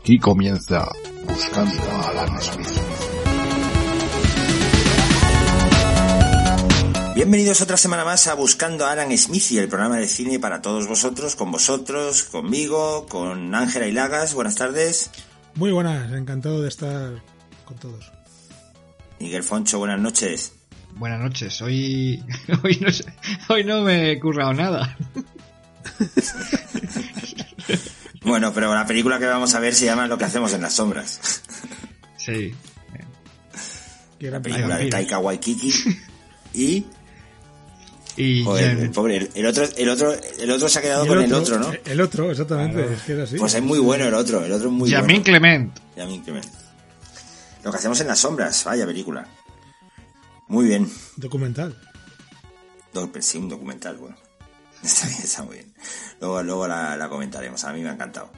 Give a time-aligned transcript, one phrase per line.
[0.00, 0.88] Aquí comienza
[1.28, 2.68] Buscando a Alan Smith.
[7.14, 10.62] Bienvenidos otra semana más a Buscando a Alan Smith y el programa de cine para
[10.62, 14.32] todos vosotros, con vosotros, conmigo, con Ángela y Lagas.
[14.32, 15.10] Buenas tardes.
[15.54, 17.22] Muy buenas, encantado de estar
[17.66, 18.10] con todos.
[19.18, 20.54] Miguel Foncho, buenas noches.
[20.96, 22.24] Buenas noches, hoy,
[22.64, 22.88] hoy, no,
[23.54, 24.96] hoy no me he currado nada.
[28.22, 30.74] Bueno, pero la película que vamos a ver se llama Lo que hacemos en las
[30.74, 31.42] sombras.
[32.18, 32.54] Sí.
[34.20, 34.90] La película de.
[34.90, 35.72] Taika Waititi.
[36.54, 36.86] Y,
[38.16, 41.22] Y joder, el pobre, el, el otro, el otro, el otro se ha quedado con
[41.22, 41.72] el otro, ¿no?
[41.86, 43.36] El otro, exactamente, es que era así.
[43.38, 45.24] Pues es muy bueno el otro, el otro es muy Jamin bueno.
[45.24, 45.78] Clement.
[45.96, 46.46] Yamin Clement.
[47.64, 49.26] Lo que hacemos en las sombras, vaya película.
[50.48, 50.90] Muy bien.
[51.16, 51.78] Documental.
[52.92, 54.16] Do- Sí, un documental, bueno.
[54.82, 55.72] Está bien, está muy bien.
[56.20, 58.30] Luego, luego la, la comentaremos, a mí me ha encantado.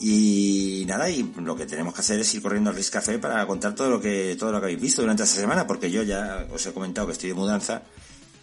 [0.00, 3.44] Y nada, y lo que tenemos que hacer es ir corriendo al Risk Café para
[3.46, 6.46] contar todo lo que todo lo que habéis visto durante esta semana, porque yo ya
[6.52, 7.82] os he comentado que estoy de mudanza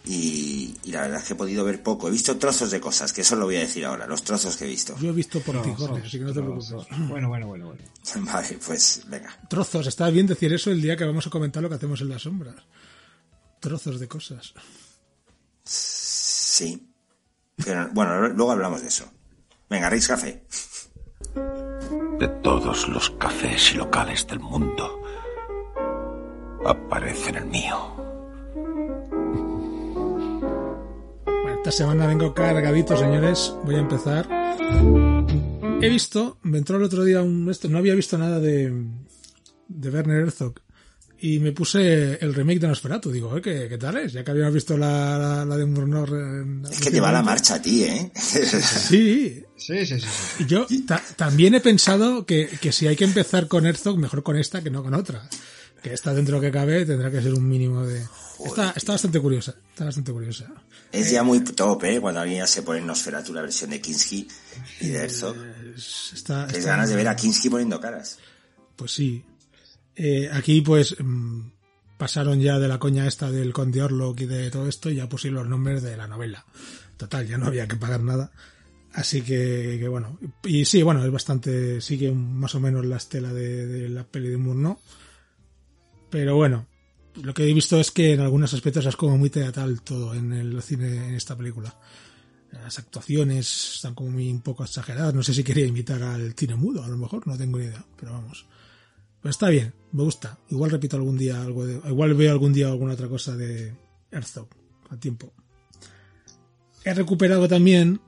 [0.04, 2.08] y, y la verdad es que he podido ver poco.
[2.08, 4.64] He visto trozos de cosas, que eso lo voy a decir ahora, los trozos que
[4.64, 4.96] he visto.
[5.00, 6.70] Yo he visto por No, así que no te preocupes.
[6.70, 7.08] no.
[7.08, 7.82] Bueno, bueno, bueno, bueno.
[8.32, 9.36] Vale, pues venga.
[9.48, 12.10] Trozos, está bien decir eso el día que vamos a comentar lo que hacemos en
[12.10, 12.56] las sombras.
[13.60, 14.52] Trozos de cosas.
[15.64, 16.92] Sí.
[17.64, 19.04] Pero bueno, luego hablamos de eso.
[19.68, 20.44] Venga, Risk Café.
[22.18, 25.02] De todos los cafés y locales del mundo,
[26.64, 27.76] aparece en el mío.
[31.24, 33.54] Bueno, esta semana vengo cargadito, señores.
[33.64, 34.26] Voy a empezar.
[35.82, 37.50] He visto, me entró el otro día un...
[37.50, 38.72] Esto, no había visto nada de,
[39.68, 40.54] de Werner Herzog.
[41.18, 43.10] Y me puse el remake de Nosferatu.
[43.10, 43.40] Digo, ¿eh?
[43.40, 44.12] ¿qué, qué tal es?
[44.12, 46.04] Ya que habíamos visto la, la, la de Murnau.
[46.70, 48.12] Es que te va la marcha a ti, ¿eh?
[48.20, 50.00] Sí, Sí, sí, sí.
[50.00, 50.42] sí.
[50.44, 54.22] Y Yo ta- también he pensado que, que si hay que empezar con Herzog, mejor
[54.22, 55.28] con esta que no con otra.
[55.82, 58.02] Que esta dentro que cabe tendrá que ser un mínimo de...
[58.44, 60.52] Está, está bastante curiosa, está bastante curiosa.
[60.92, 62.00] Es ya muy top, ¿eh?
[62.00, 64.28] Cuando alguien ya se pone en Nosferatu la versión de Kinski
[64.82, 65.36] y de Herzog.
[65.74, 68.18] Es- Está, Tienes está- ganas de ver a Kinski poniendo caras.
[68.76, 69.24] Pues sí.
[69.96, 71.40] Eh, aquí pues mm,
[71.96, 75.08] pasaron ya de la coña esta del Conde Orlok y de todo esto y ya
[75.08, 76.44] pusieron los nombres de la novela.
[76.96, 78.30] Total, ya no había que pagar nada.
[78.92, 80.18] Así que, que bueno.
[80.44, 84.38] Y sí, bueno, es bastante, sigue más o menos la estela de, la peli de
[84.38, 84.78] Murnau.
[86.08, 86.66] Pero bueno,
[87.22, 90.32] lo que he visto es que en algunos aspectos es como muy teatral todo en
[90.32, 91.74] el cine, en esta película.
[92.52, 95.12] Las actuaciones están como muy un poco exageradas.
[95.12, 97.84] No sé si quería imitar al cine mudo, a lo mejor, no tengo ni idea,
[97.98, 98.46] pero vamos.
[99.26, 100.38] Pero está bien, me gusta.
[100.50, 103.74] Igual repito algún día algo de, igual veo algún día alguna otra cosa de
[104.12, 104.46] Herzog
[104.88, 105.32] a tiempo.
[106.84, 108.00] He recuperado también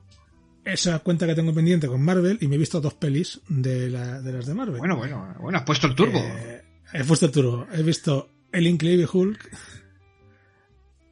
[0.63, 4.21] esa cuenta que tengo pendiente con Marvel y me he visto dos pelis de, la-
[4.21, 4.77] de las de Marvel.
[4.77, 6.19] Bueno, bueno, bueno, has puesto el turbo.
[6.19, 6.63] Eh,
[6.93, 7.67] he puesto el turbo.
[7.73, 9.57] He visto El Increíble Hulk.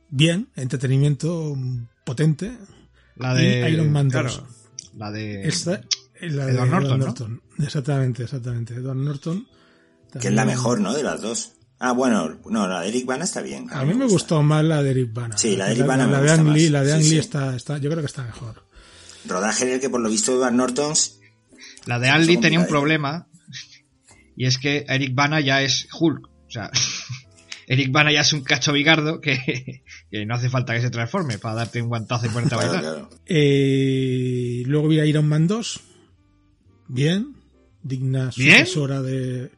[0.09, 1.53] Bien, entretenimiento
[2.05, 2.57] potente.
[3.17, 4.21] la de y Iron Man 2.
[4.21, 4.47] claro,
[4.95, 5.81] la de Esta,
[6.15, 7.05] es la de Edward Norton, Edward ¿no?
[7.07, 7.41] Norton.
[7.59, 8.73] Exactamente, exactamente.
[8.75, 9.45] Edward Norton.
[10.19, 10.93] Que es la mejor, ¿no?
[10.93, 11.53] De las dos.
[11.79, 13.67] Ah, bueno, no, la de Eric Bana está bien.
[13.71, 15.37] A mí me gustó más la de Eric Bana.
[15.37, 17.09] Sí, la de Eric Bana me La de Ang Lee, la de Sí, Ang Lee
[17.09, 17.17] sí.
[17.19, 18.63] está, está, yo creo que está mejor.
[19.27, 20.93] Rodaje en el que por lo visto Edward Norton
[21.85, 23.27] La de Andy Son tenía un problema
[24.35, 26.25] y es que Eric Bana ya es Hulk.
[26.27, 26.71] O sea,
[27.67, 31.37] Eric Bana ya es un cacho bigardo que, que no hace falta que se transforme
[31.37, 32.93] para darte un guantazo y ponerte a Claro, bailar.
[32.93, 33.09] claro.
[33.27, 35.79] Eh, luego vi a Iron Man 2.
[36.87, 37.35] Bien.
[37.87, 38.65] Digna ¿Bien?
[38.65, 39.51] sucesora de,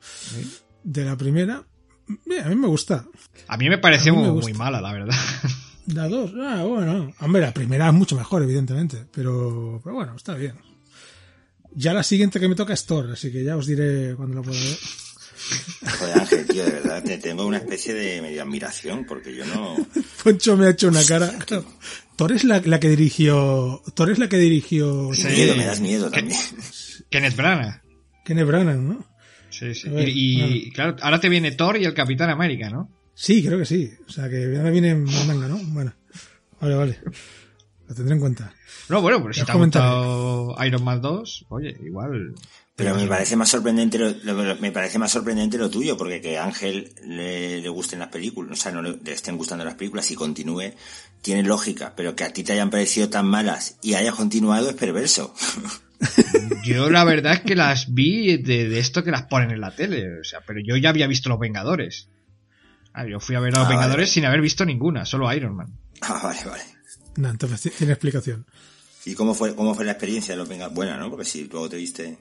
[0.84, 1.66] de la primera.
[2.26, 3.06] Bien, a mí me gusta.
[3.48, 5.16] A mí me pareció mí me muy, mala, la verdad.
[5.88, 7.12] La 2, ah, bueno.
[7.20, 9.08] Hombre, la primera es mucho mejor, evidentemente.
[9.12, 10.54] Pero, pero bueno, está bien.
[11.74, 14.42] Ya la siguiente que me toca es Thor, así que ya os diré cuando la
[14.44, 14.78] pueda ver.
[16.00, 19.78] Joder, Ángel, tío, de verdad, te tengo una especie de medio admiración porque yo no...
[20.24, 21.30] Poncho me ha hecho una cara.
[21.46, 21.66] Claro.
[22.16, 23.82] Thor es la, la que dirigió.
[23.96, 25.10] Thor es la que dirigió.
[25.10, 25.24] Me Sí.
[25.24, 26.40] das miedo, me das miedo también.
[27.10, 27.82] Kenneth Branagh.
[28.30, 29.04] Kenneth Branagh, ¿no?
[29.50, 29.90] Sí, sí.
[29.90, 32.92] Ver, Y, y, claro, ahora te viene Thor y el Capitán América, ¿no?
[33.16, 33.90] Sí, creo que sí.
[34.08, 35.58] O sea, que ahora viene manga, ¿no?
[35.58, 35.94] Bueno,
[36.62, 37.00] vale, vale.
[37.88, 38.54] Lo tendré en cuenta.
[38.88, 39.84] No, bueno, pero si te ha comentaré.
[39.88, 42.36] gustado Iron Man 2, oye, igual.
[42.80, 46.38] Pero me parece más sorprendente lo, lo- me parece más sorprendente lo tuyo, porque que
[46.38, 49.76] a Ángel le, le gusten las películas, o sea, no le, le estén gustando las
[49.76, 50.74] películas y continúe,
[51.22, 54.76] tiene lógica, pero que a ti te hayan parecido tan malas y hayas continuado es
[54.76, 55.34] perverso.
[56.66, 59.76] Yo la verdad es que las vi de, de esto que las ponen en la
[59.76, 62.08] tele, o sea, pero yo ya había visto Los Vengadores.
[62.94, 64.14] Ah, yo fui a ver a Los Ah, Vengadores vale.
[64.14, 65.68] sin haber visto ninguna, solo Iron Man.
[66.02, 66.64] ah, vale, vale.
[67.18, 68.46] No, entonces ti- tiene explicación.
[69.06, 70.76] ¿Y cómo fue, cómo fue la experiencia de los Vengadores?
[70.76, 71.10] Buena, ¿no?
[71.10, 72.18] Porque si luego te viste...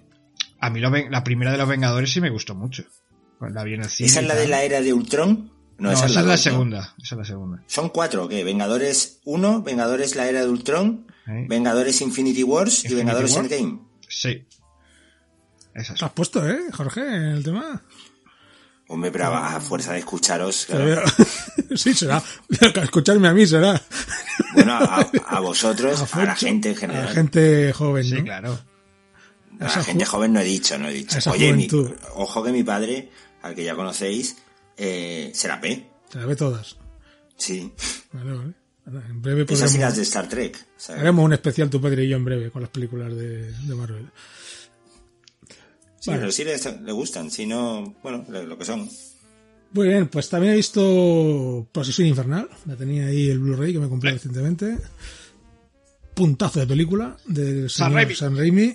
[0.60, 2.84] A mí lo la primera de Los Vengadores sí me gustó mucho.
[3.38, 4.08] Cuando la vi en el cine.
[4.08, 5.52] ¿Esa es la de la era de Ultron?
[5.78, 6.36] No, esa es la, dos, ¿no?
[6.38, 6.94] segunda.
[7.00, 7.62] Esa es la segunda.
[7.68, 8.42] Son cuatro, ¿o qué?
[8.42, 11.46] Vengadores 1, Vengadores la era de Ultron, ¿Eh?
[11.48, 13.44] Vengadores Infinity Wars y Vengadores War.
[13.44, 13.78] Endgame.
[14.08, 14.44] Sí.
[15.74, 15.98] Esas.
[16.00, 17.80] Te has puesto, ¿eh, Jorge, en el tema?
[18.88, 21.02] Hombre, pero a, a fuerza de escucharos, claro.
[21.76, 22.20] sí, será.
[22.82, 23.80] Escucharme a mí será.
[24.54, 27.04] bueno, a, a vosotros, a, la gente en A general.
[27.04, 28.24] la gente joven, Sí, ¿no?
[28.24, 28.58] claro.
[29.60, 31.16] A esa la gente joven no he dicho, no he dicho.
[31.16, 31.68] a esa Oye, mi-
[32.14, 33.10] ojo que mi padre,
[33.42, 34.36] al que ya conocéis,
[34.76, 35.86] eh, se la ve.
[36.12, 36.76] Se la ve todas.
[37.36, 37.72] Sí.
[38.12, 38.54] Vale, vale.
[39.10, 40.66] En breve Esas y las podremos, de Star Trek.
[40.88, 44.08] Haremos un especial tu padre y yo en breve con las películas de, de Marvel.
[46.00, 46.20] sí, vale.
[46.20, 48.88] pero sí le, le gustan, si no, bueno, lo, que son.
[49.72, 52.48] Muy bien, pues también he visto Posesión Infernal.
[52.64, 54.78] La tenía ahí el Blu-ray que me compré recientemente.
[56.14, 58.14] Puntazo de película del señor Raimi.
[58.14, 58.74] Sam Raimi.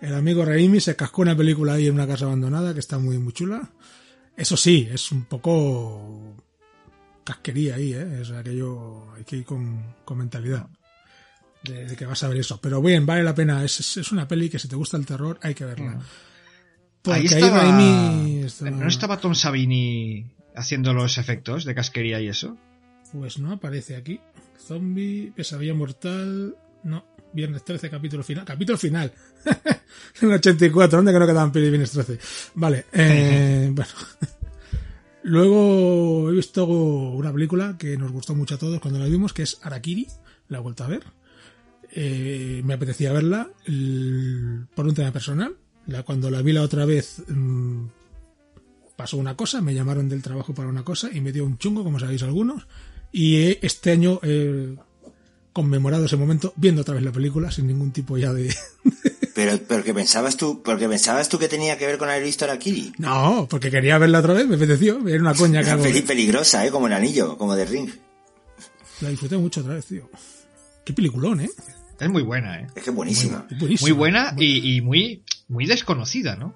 [0.00, 3.18] El amigo Raimi se cascó una película ahí en una casa abandonada que está muy,
[3.18, 3.70] muy chula.
[4.36, 6.34] Eso sí, es un poco
[7.24, 8.20] casquería ahí, ¿eh?
[8.22, 10.66] Es aquello, hay que ir con, con mentalidad
[11.62, 12.58] de, de que vas a ver eso.
[12.60, 13.62] Pero bien, vale la pena.
[13.62, 16.00] Es, es- es una peli que si te gusta el terror hay que verla.
[17.02, 17.60] Porque Ahí ahí estaba...
[17.62, 20.26] Raimi estaba- ¿No estaba Tom Savini
[20.56, 22.56] haciendo los efectos de casquería y eso?
[23.12, 24.20] Pues no aparece aquí.
[24.58, 26.56] Zombie, pesadilla mortal.
[26.84, 28.44] No, viernes 13, capítulo final.
[28.44, 29.12] Capítulo final.
[30.22, 32.18] en el 84, ¿dónde que no quedaban viernes 13?
[32.54, 33.90] Vale, eh, bueno.
[35.22, 39.42] Luego he visto una película que nos gustó mucho a todos cuando la vimos, que
[39.42, 40.06] es Arakiri.
[40.48, 41.02] La he vuelto a ver.
[41.92, 45.54] Eh, me apetecía verla el- por un tema personal.
[45.86, 47.86] La, cuando la vi la otra vez mm,
[48.96, 51.84] pasó una cosa, me llamaron del trabajo para una cosa y me dio un chungo,
[51.84, 52.66] como sabéis algunos.
[53.12, 54.20] Y eh, este año
[55.52, 58.54] conmemorado ese momento viendo otra vez la película sin ningún tipo ya de...
[59.32, 62.44] Pero, pero que pensabas tú, porque pensabas tú que tenía que ver con haber visto
[62.44, 62.92] Arakiri.
[62.98, 65.06] No, porque quería verla otra vez, me apeteció.
[65.08, 66.70] Era una coña que peli peligrosa, ¿eh?
[66.70, 67.88] Como el anillo, como de Ring.
[69.00, 70.10] La disfruté mucho otra vez, tío.
[70.84, 71.50] Qué peliculón, ¿eh?
[71.98, 72.66] Es muy buena, ¿eh?
[72.74, 73.46] Es que buenísima.
[73.50, 73.88] Es buenísima.
[73.88, 76.54] Muy buena y, y muy, muy desconocida, ¿no?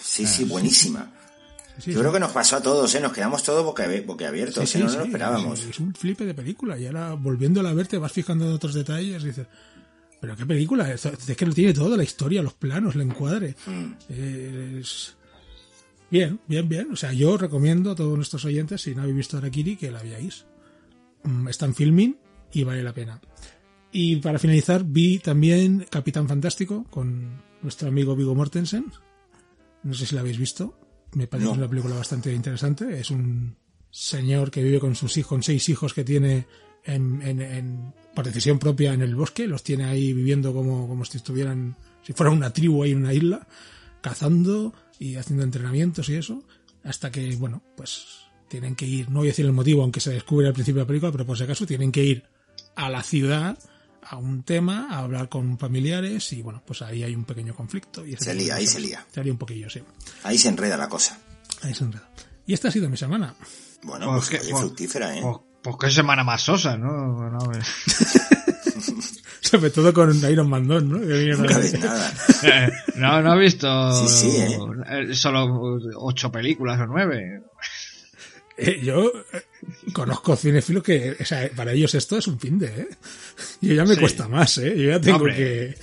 [0.00, 1.12] Sí, sí, buenísima.
[1.80, 3.00] Sí, Yo creo que nos pasó a todos, ¿eh?
[3.00, 4.66] Nos quedamos todos boquiabiertos, Sí, ¿eh?
[4.66, 5.64] sí, No nos lo esperábamos.
[5.64, 6.78] Es un flipe de película.
[6.78, 9.46] Y ahora, volviéndola a ver, te vas fijando en otros detalles y dices,
[10.20, 13.54] pero qué película, es, es que lo tiene todo, la historia, los planos, el encuadre.
[13.66, 14.12] Mm.
[14.78, 15.16] Es...
[16.10, 16.92] Bien, bien, bien.
[16.92, 20.02] O sea, yo recomiendo a todos nuestros oyentes, si no habéis visto Arakiri, que la
[20.02, 20.44] veáis.
[21.22, 22.16] Mm, Está en filming
[22.52, 23.20] y vale la pena.
[23.92, 28.86] Y para finalizar, vi también Capitán Fantástico con nuestro amigo Vigo Mortensen.
[29.82, 30.76] No sé si la habéis visto.
[31.14, 31.54] Me parece No.
[31.54, 32.98] una película bastante interesante.
[33.00, 33.56] Es un
[33.90, 36.46] señor que vive con sus hijos, con seis hijos que tiene
[36.84, 39.46] en, en- en- por decisión propia en el bosque.
[39.48, 43.12] Los tiene ahí viviendo como, como si estuvieran, si fuera una tribu ahí en una
[43.14, 43.46] isla,
[44.00, 46.42] cazando y haciendo entrenamientos y eso.
[46.84, 48.06] Hasta que, bueno, pues
[48.48, 50.84] tienen que ir, no voy a decir el motivo, aunque se descubre al principio de
[50.84, 52.24] la película, pero por si acaso tienen que ir
[52.74, 53.58] a la ciudad
[54.02, 58.04] a un tema, a hablar con familiares y bueno, pues ahí hay un pequeño conflicto.
[58.06, 59.04] Y Se lía, ahí se lía.
[59.12, 59.82] Se lía un poquillo, sí.
[60.24, 61.18] Ahí se enreda la cosa.
[61.62, 62.08] Ahí se enreda.
[62.46, 63.34] Y esta ha sido mi semana.
[63.82, 65.20] Bueno, Pues pues, que- oye, pues- fructífera, ¿eh?
[65.22, 67.52] Pues, pues qué semana más sosa, ¿no?
[67.52, 67.60] Eh.
[69.40, 70.98] Sobre todo con Iron Man 2, ¿no?
[70.98, 72.12] Nunca ves nada.
[72.96, 74.58] no, no he visto Sí, sí, ¿eh?
[74.90, 77.42] eh, solo ocho películas o nueve.
[78.56, 79.42] Eh, yo eh,
[79.92, 82.88] conozco cinéfilos que, o sea, para ellos esto es un fin de, ¿eh?
[83.60, 84.00] Yo ya me Sí.
[84.00, 84.74] cuesta más, ¿eh?
[84.76, 85.36] Yo ya tengo Hombre.
[85.36, 85.74] que...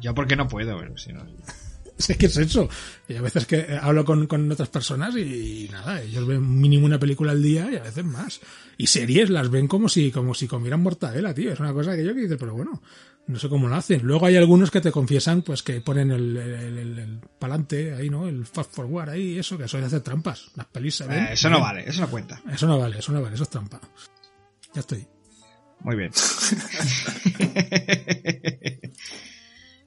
[0.00, 1.24] Yo porque no puedo, pero si no.
[1.98, 2.68] Sé que es eso.
[3.08, 6.86] Y a veces que eh, hablo con, con otras personas y, nada, ellos ven mínimo
[6.86, 8.40] una película al día y a veces más.
[8.76, 11.52] Y series las ven como si, como si comieran mortadela, tío.
[11.52, 12.80] Es una cosa que yo que dice, pero bueno,
[13.28, 14.00] no sé cómo lo hacen.
[14.02, 18.10] Luego hay algunos que te confiesan, pues que ponen el, el, el, el pa'lante ahí,
[18.10, 18.26] ¿no?
[18.26, 20.50] El fast forward ahí, eso, que eso es hacer trampas.
[20.56, 21.24] Las pelis se ven.
[21.24, 22.40] Eh, eso no vale, eso no cuenta.
[22.52, 23.80] Eso no vale, eso no vale, eso es trampa.
[24.74, 25.06] Ya estoy.
[25.80, 26.10] Muy bien.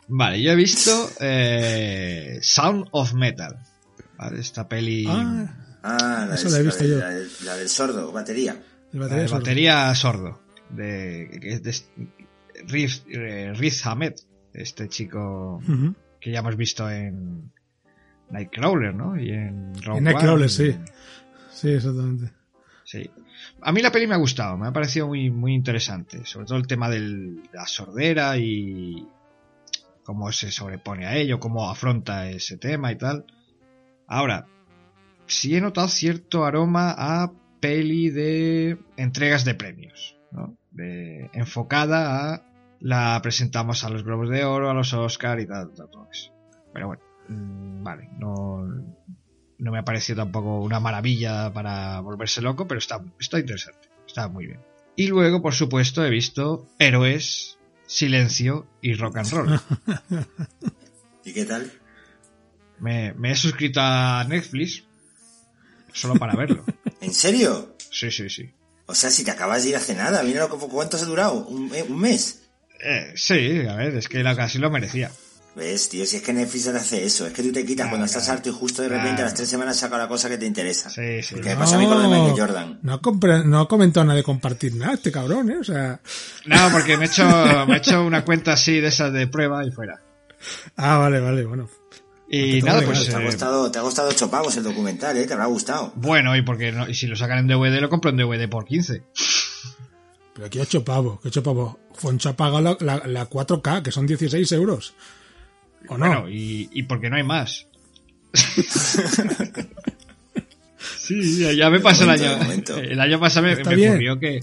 [0.08, 3.58] vale, yo he visto eh, Sound of Metal.
[4.18, 4.40] ¿vale?
[4.40, 5.06] Esta peli...
[5.08, 7.00] Ah, Ah, la, Eso del- la he visto del- yo.
[7.00, 8.52] la del- la del sordo, batería.
[8.94, 9.40] el la batería de sordo.
[9.40, 10.42] batería sordo.
[10.70, 11.82] De
[12.68, 14.14] Riz, eh, Riz Ahmed,
[14.54, 15.62] este chico
[16.20, 17.52] que ya hemos visto en
[18.30, 19.20] Nightcrawler, ¿no?
[19.20, 20.76] Y en Rogue En Nightcrawler, One, sí.
[21.52, 22.32] Sí, exactamente.
[22.84, 23.10] Sí.
[23.62, 26.26] A mí la peli me ha gustado, me ha parecido muy, muy interesante.
[26.26, 29.08] Sobre todo el tema de la sordera y
[30.04, 33.26] cómo se sobrepone a ello, cómo afronta ese tema y tal.
[34.08, 34.48] Ahora,
[35.26, 40.58] sí he notado cierto aroma a peli de entregas de premios, ¿no?
[40.72, 42.51] De, enfocada a
[42.82, 46.32] la presentamos a los Globos de Oro, a los Oscar y tal, tal, todo eso.
[46.74, 48.66] Pero bueno, mm, vale, no,
[49.58, 54.28] no me ha parecido tampoco una maravilla para volverse loco, pero está, está interesante, está
[54.28, 54.60] muy bien.
[54.96, 59.62] Y luego, por supuesto, he visto Héroes, Silencio y Rock and Roll.
[61.26, 61.72] ¿Y qué tal?
[62.80, 64.84] Me, me he suscrito a Netflix
[65.94, 66.66] solo para verlo.
[67.02, 67.76] ¿En serio?
[67.92, 68.50] Sí, sí, sí.
[68.88, 71.46] O sea, si te acabas de ir hace nada, mira lo que, cuánto has durado,
[71.46, 72.50] un, eh, un mes.
[72.84, 75.12] Eh, sí, a ver, es que la casi lo merecía.
[75.54, 76.06] ¿Ves, tío?
[76.06, 78.38] Si es que Netflix hace eso, es que tú te quitas Claro, cuando estás claro.
[78.38, 79.22] harto y justo de repente Claro.
[79.24, 80.90] a las tres semanas saca la cosa que te interesa.
[80.90, 81.36] Sí, sí.
[81.36, 82.80] Porque me pasa a mí con lo de Michael Jordan.
[82.84, 85.58] No, ha compre- no ha comentado nada de compartir nada este cabrón, ¿eh?
[85.60, 86.00] O sea...
[86.46, 87.26] No, porque me he hecho,
[87.68, 90.02] me he hecho una cuenta así de esas de prueba y fuera.
[90.78, 91.70] Ah, vale, vale, bueno.
[92.30, 95.28] Y nada, pues te, ha eh, costado, te ha costado ocho pagos el documental, ¿eh?
[95.28, 95.92] Te habrá gustado.
[95.98, 98.64] bueno, y porque no, y si lo sacan en DVD lo compro en DVD por
[98.64, 99.04] 15.
[100.34, 101.76] Pero aquí ocho pavos, que ocho pavos.
[101.94, 104.94] Foncho ha pagado la, la, la 4K, que son 16 euros.
[105.90, 106.06] ¿O no?
[106.08, 107.68] Bueno, y, y porque no hay más.
[110.98, 112.32] sí, ya- me pasó el año.
[112.78, 114.40] El año pasado me, ocurrió que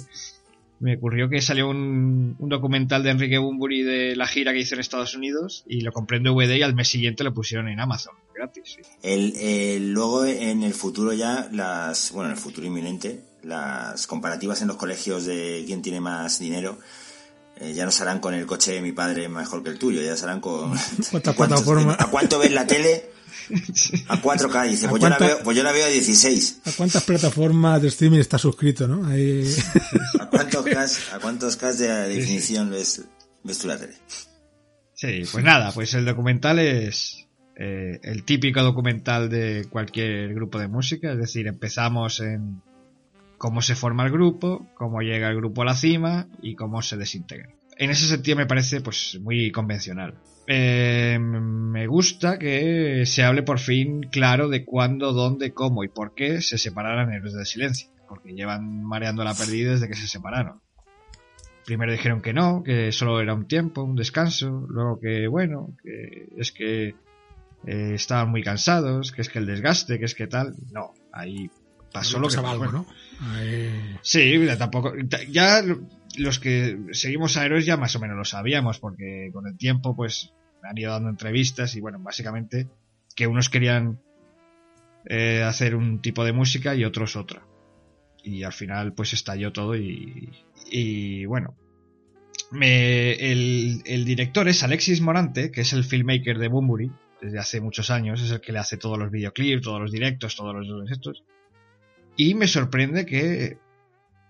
[0.80, 4.74] me ocurrió que salió un, un documental de Enrique Bunbury de la gira que hizo
[4.74, 7.80] en Estados Unidos y lo compré en DVD y al mes siguiente lo pusieron en
[7.80, 8.76] Amazon gratis.
[8.76, 8.82] sí.
[9.02, 14.60] El, el- luego en el futuro ya, las, bueno, en el futuro inminente, las comparativas
[14.62, 16.78] en los colegios de quién tiene más dinero,
[17.56, 20.00] eh, ya no se harán con el coche de mi padre mejor que el tuyo,
[20.02, 20.72] ya se harán con
[21.12, 21.96] Otra ¿cuántos- plataforma.
[21.98, 23.10] a cuánto ves la tele
[24.08, 26.60] a 4K, dice, ¿A pues yo, la veo, pues yo la veo a 16.
[26.66, 29.06] ¿A cuántas plataformas de streaming está suscrito, no?
[29.06, 29.44] Ahí...
[30.20, 33.04] ¿A cuántos Ks, a cuántos Ks de definición ves,
[33.44, 33.94] ves tú la tele?
[34.94, 37.26] Sí, pues nada, pues el documental es
[37.56, 42.60] eh, el típico documental de cualquier grupo de música, es decir, empezamos en
[43.38, 46.96] cómo se forma el grupo, cómo llega el grupo a la cima y cómo se
[46.96, 47.54] desintegra.
[47.76, 50.14] En ese sentido me parece pues muy convencional.
[50.48, 56.14] Eh, me gusta que se hable por fin claro de cuándo, dónde, cómo y por
[56.14, 60.60] qué se separaran Héroes del Silencio, porque llevan mareando la perdida desde que se separaron.
[61.64, 66.30] Primero dijeron que no, que solo era un tiempo, un descanso, luego que bueno, que
[66.36, 66.94] es que
[67.66, 70.54] eh, estaban muy cansados, que es que el desgaste, que es que tal.
[70.72, 71.50] No, ahí
[71.92, 72.48] pasó lo que pasó.
[72.48, 72.86] algo, ¿no?
[74.02, 74.92] Sí, tampoco.
[75.30, 75.62] Ya
[76.16, 79.94] los que seguimos a héroes ya más o menos lo sabíamos, porque con el tiempo,
[79.96, 80.32] pues,
[80.62, 82.68] han ido dando entrevistas y bueno, básicamente
[83.14, 84.00] que unos querían
[85.06, 87.46] eh, hacer un tipo de música y otros otra.
[88.22, 90.30] Y al final, pues estalló todo y,
[90.70, 91.56] y bueno.
[92.50, 97.60] Me, el, el director es Alexis Morante, que es el filmmaker de Bunbury desde hace
[97.60, 100.90] muchos años, es el que le hace todos los videoclips, todos los directos, todos los
[100.90, 101.24] estos.
[102.18, 103.58] Y me sorprende que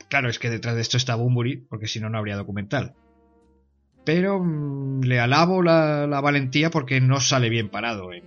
[0.09, 2.95] Claro, es que detrás de esto está Bunbury, porque si no, no habría documental.
[4.05, 8.25] Pero mm, le alabo la, la valentía porque no sale bien parado en,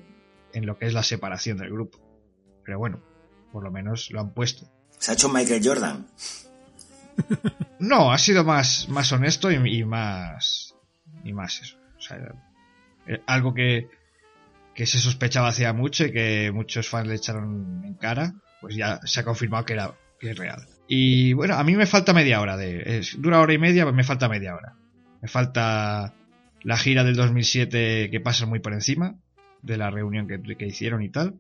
[0.53, 1.99] en lo que es la separación del grupo.
[2.63, 3.01] Pero bueno,
[3.51, 4.67] por lo menos lo han puesto.
[4.99, 6.07] Se ha hecho Michael Jordan.
[7.79, 10.75] No, ha sido más, más honesto y, y más.
[11.23, 11.77] y más eso.
[11.97, 12.17] O sea,
[13.07, 13.89] eh, algo que,
[14.75, 18.99] que se sospechaba hacía mucho y que muchos fans le echaron en cara, pues ya
[19.03, 20.65] se ha confirmado que era que es real.
[20.87, 23.01] Y bueno, a mí me falta media hora de.
[23.17, 24.75] dura hora y media, pues me falta media hora.
[25.21, 26.13] Me falta
[26.63, 29.15] la gira del 2007 que pasa muy por encima
[29.61, 31.35] de la reunión que, que hicieron y tal.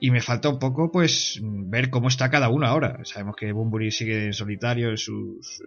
[0.00, 3.00] Y me falta un poco, pues, ver cómo está cada uno ahora.
[3.04, 5.64] Sabemos que Bunbury sigue en solitario en sus eh,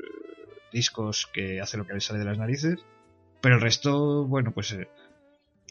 [0.72, 2.80] discos que hace lo que le sale de las narices.
[3.42, 4.88] Pero el resto, bueno, pues eh,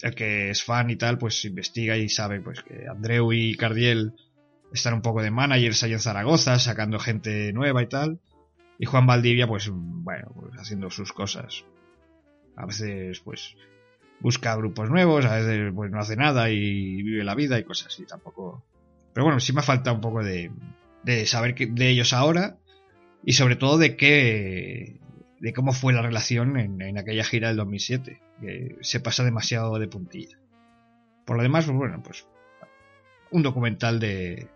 [0.02, 4.14] el que es fan y tal, pues investiga y sabe pues que Andreu y Cardiel
[4.72, 8.20] están un poco de managers ahí en Zaragoza, sacando gente nueva y tal.
[8.78, 11.64] Y Juan Valdivia, pues, bueno, pues haciendo sus cosas.
[12.56, 13.56] A veces, pues,
[14.20, 17.88] busca grupos nuevos, a veces, pues, no hace nada y vive la vida y cosas
[17.88, 18.64] así, tampoco.
[19.12, 20.50] Pero bueno, sí me falta un poco de,
[21.04, 22.58] de saber de ellos ahora
[23.24, 25.00] y sobre todo de qué,
[25.40, 29.78] de cómo fue la relación en, en aquella gira del 2007, que se pasa demasiado
[29.78, 30.38] de puntilla.
[31.24, 32.26] Por lo demás, pues bueno, pues
[33.30, 34.48] un documental de,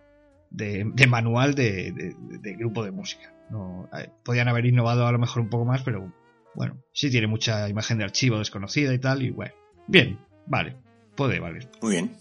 [0.50, 3.33] de, de manual de, de- de grupo de música.
[3.50, 6.12] No, eh, podían haber innovado a lo mejor un poco más, pero
[6.54, 9.54] bueno, sí tiene mucha imagen de archivo desconocida y tal, y bueno,
[9.87, 10.76] bien, vale,
[11.16, 11.69] puede valer.
[11.83, 12.16] Muy bien.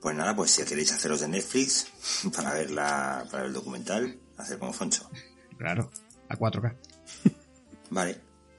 [0.00, 1.88] Pues nada, pues si queréis haceros de Netflix
[2.36, 5.08] para ver la, para ver el documental, hacer como Foncho.
[5.58, 5.90] Claro,
[6.28, 6.74] a 4K.
[7.90, 8.18] Vale.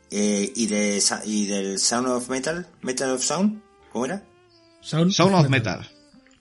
[0.09, 2.65] Eh, ¿y, de, ¿Y del Sound of Metal?
[2.81, 3.61] ¿Metal of Sound?
[3.91, 4.23] ¿Cómo era?
[4.81, 5.85] Sound, Sound of Metal,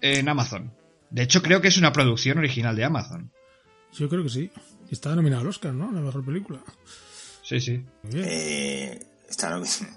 [0.01, 0.73] en Amazon.
[1.11, 3.31] De hecho, creo que es una producción original de Amazon.
[3.93, 4.51] Yo creo que sí.
[4.91, 5.91] Y Estaba nominado al Oscar, ¿no?
[5.93, 6.61] La mejor película.
[7.43, 7.85] Sí, sí.
[8.03, 8.25] Muy bien.
[8.29, 9.89] Eh, está, nomi-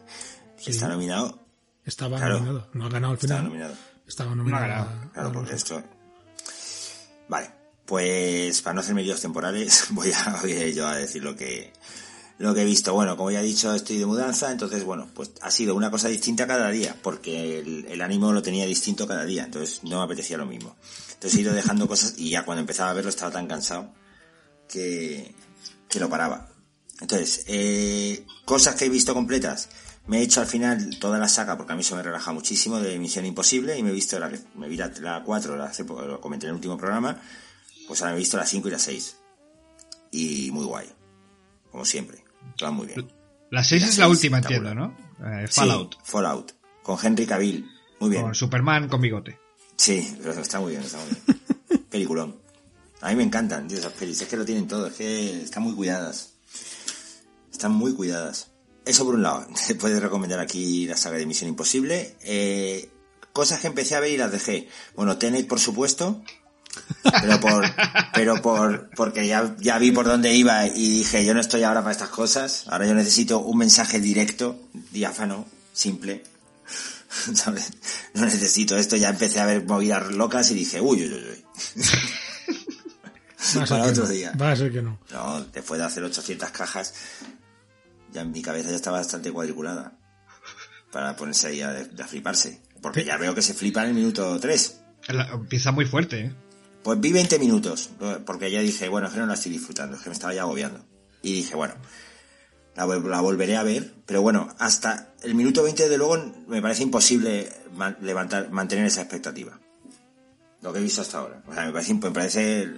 [0.66, 1.46] está nominado.
[1.86, 2.36] Estaba claro.
[2.36, 2.70] nominado.
[2.74, 3.44] No ha ganado al Está final.
[3.46, 3.74] nominado.
[4.08, 4.50] Estaba nominado.
[4.52, 5.84] No ha ganado, a- Claro, a porque esto.
[7.28, 7.52] Vale,
[7.86, 11.72] pues para no hacerme líos temporales, voy a, voy a yo a decir lo que,
[12.40, 12.94] lo que he visto.
[12.94, 16.08] Bueno, como ya he dicho, estoy de mudanza, entonces, bueno, pues ha sido una cosa
[16.08, 20.38] distinta cada día, porque el, ánimo lo tenía distinto cada día, entonces no me apetecía
[20.38, 20.76] lo mismo.
[21.14, 23.94] Entonces he ido dejando cosas y ya cuando empezaba a verlo estaba tan cansado
[24.68, 25.36] que,
[25.90, 26.50] que lo paraba.
[27.02, 29.70] Entonces, eh, cosas que he visto completas.
[30.08, 32.80] Me he hecho al final toda la saga, porque a mí eso me relaja muchísimo,
[32.80, 35.84] de Misión Imposible, y me he visto la, me vi la, la 4, la, hace
[35.84, 37.22] poco, lo comenté en el último programa,
[37.88, 39.18] pues ahora me he visto la 5 y la 6.
[40.12, 40.88] Y muy guay.
[41.70, 42.29] Como siempre.
[42.72, 43.08] Muy bien.
[43.52, 44.96] La 6 La es la última, entiendo, ¿no?
[45.26, 45.96] Eh, Sí, Fallout.
[46.04, 46.52] Fallout.
[46.84, 47.70] Con Henry Cavill.
[48.00, 48.22] Muy bien.
[48.24, 49.40] Con Superman con bigote.
[49.76, 51.86] Sí, pero está muy bien, está muy bien.
[51.90, 52.36] Peliculón.
[53.02, 54.22] A mí me encantan, tío, esas pelis.
[54.22, 56.34] Es que lo tienen todo, es que están muy cuidadas.
[57.52, 58.52] Están muy cuidadas.
[58.86, 59.48] Eso por un lado.
[59.68, 62.16] Te puedes recomendar aquí la saga de Misión Imposible.
[62.24, 62.90] Eh,
[63.34, 64.68] cosas que empecé a ver y las dejé.
[64.96, 66.22] Bueno, Tenet, por supuesto.
[67.22, 67.66] Pero por,
[68.14, 71.82] pero por, porque ya, ya vi por dónde iba y dije, yo no estoy ahora
[71.82, 72.66] para estas cosas.
[72.68, 74.60] Ahora yo necesito un mensaje directo,
[74.92, 76.24] diáfano, simple.
[77.34, 77.72] ¿Sabes?
[78.14, 78.96] No necesito esto.
[78.96, 81.46] Ya empecé a ver movidas locas y dije, uy, uy, uy, uy.
[83.58, 84.10] Va a ser para que otro no.
[84.10, 84.32] día.
[84.40, 85.00] Va a ser que no.
[85.12, 86.94] No, después de hacer 800 cajas,
[88.12, 89.94] ya en mi cabeza ya está bastante cuadriculada.
[90.92, 92.62] Para ponerse ahí a, a fliparse.
[92.82, 94.82] Porque ya veo que se flipa en el minuto 3.
[95.10, 96.36] La- empieza muy fuerte, ¿eh?
[96.90, 97.92] Pues vi 20 minutos,
[98.26, 100.42] porque ya dije, bueno, es que no la estoy disfrutando, es que me estaba ya
[100.42, 100.84] agobiando.
[101.22, 101.76] Y dije, bueno,
[102.76, 106.82] la, la volveré a ver, pero bueno, hasta el minuto 20 de luego me parece
[106.82, 107.48] imposible
[108.02, 109.60] levantar, mantener esa expectativa.
[110.64, 111.44] Lo que he visto hasta ahora.
[111.46, 112.72] O sea, me parece, me parece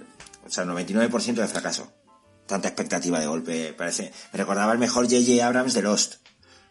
[0.44, 1.90] o sea, 99% de fracaso.
[2.44, 5.42] Tanta expectativa de golpe, parece, me recordaba el mejor J.J.
[5.42, 6.16] Abrams de Lost.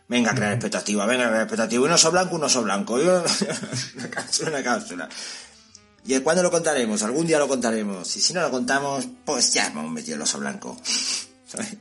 [0.08, 1.84] Venga crear expectativa, venga crear expectativa.
[1.84, 2.94] Un oso blanco, un oso blanco.
[3.96, 5.10] Una cápsula, una cápsula.
[6.06, 7.04] ¿Y cuándo lo contaremos?
[7.04, 8.16] Algún día lo contaremos.
[8.16, 10.78] Y si no lo contamos, pues ya hemos metido el oso blanco.
[11.46, 11.78] ¿Sabes?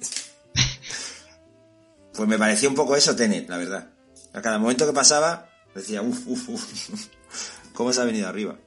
[2.13, 3.91] Pues me pareció un poco eso Tenet, la verdad.
[4.33, 7.07] A cada momento que pasaba, decía, uff, uff, uff.
[7.73, 8.59] ¿Cómo se ha venido arriba?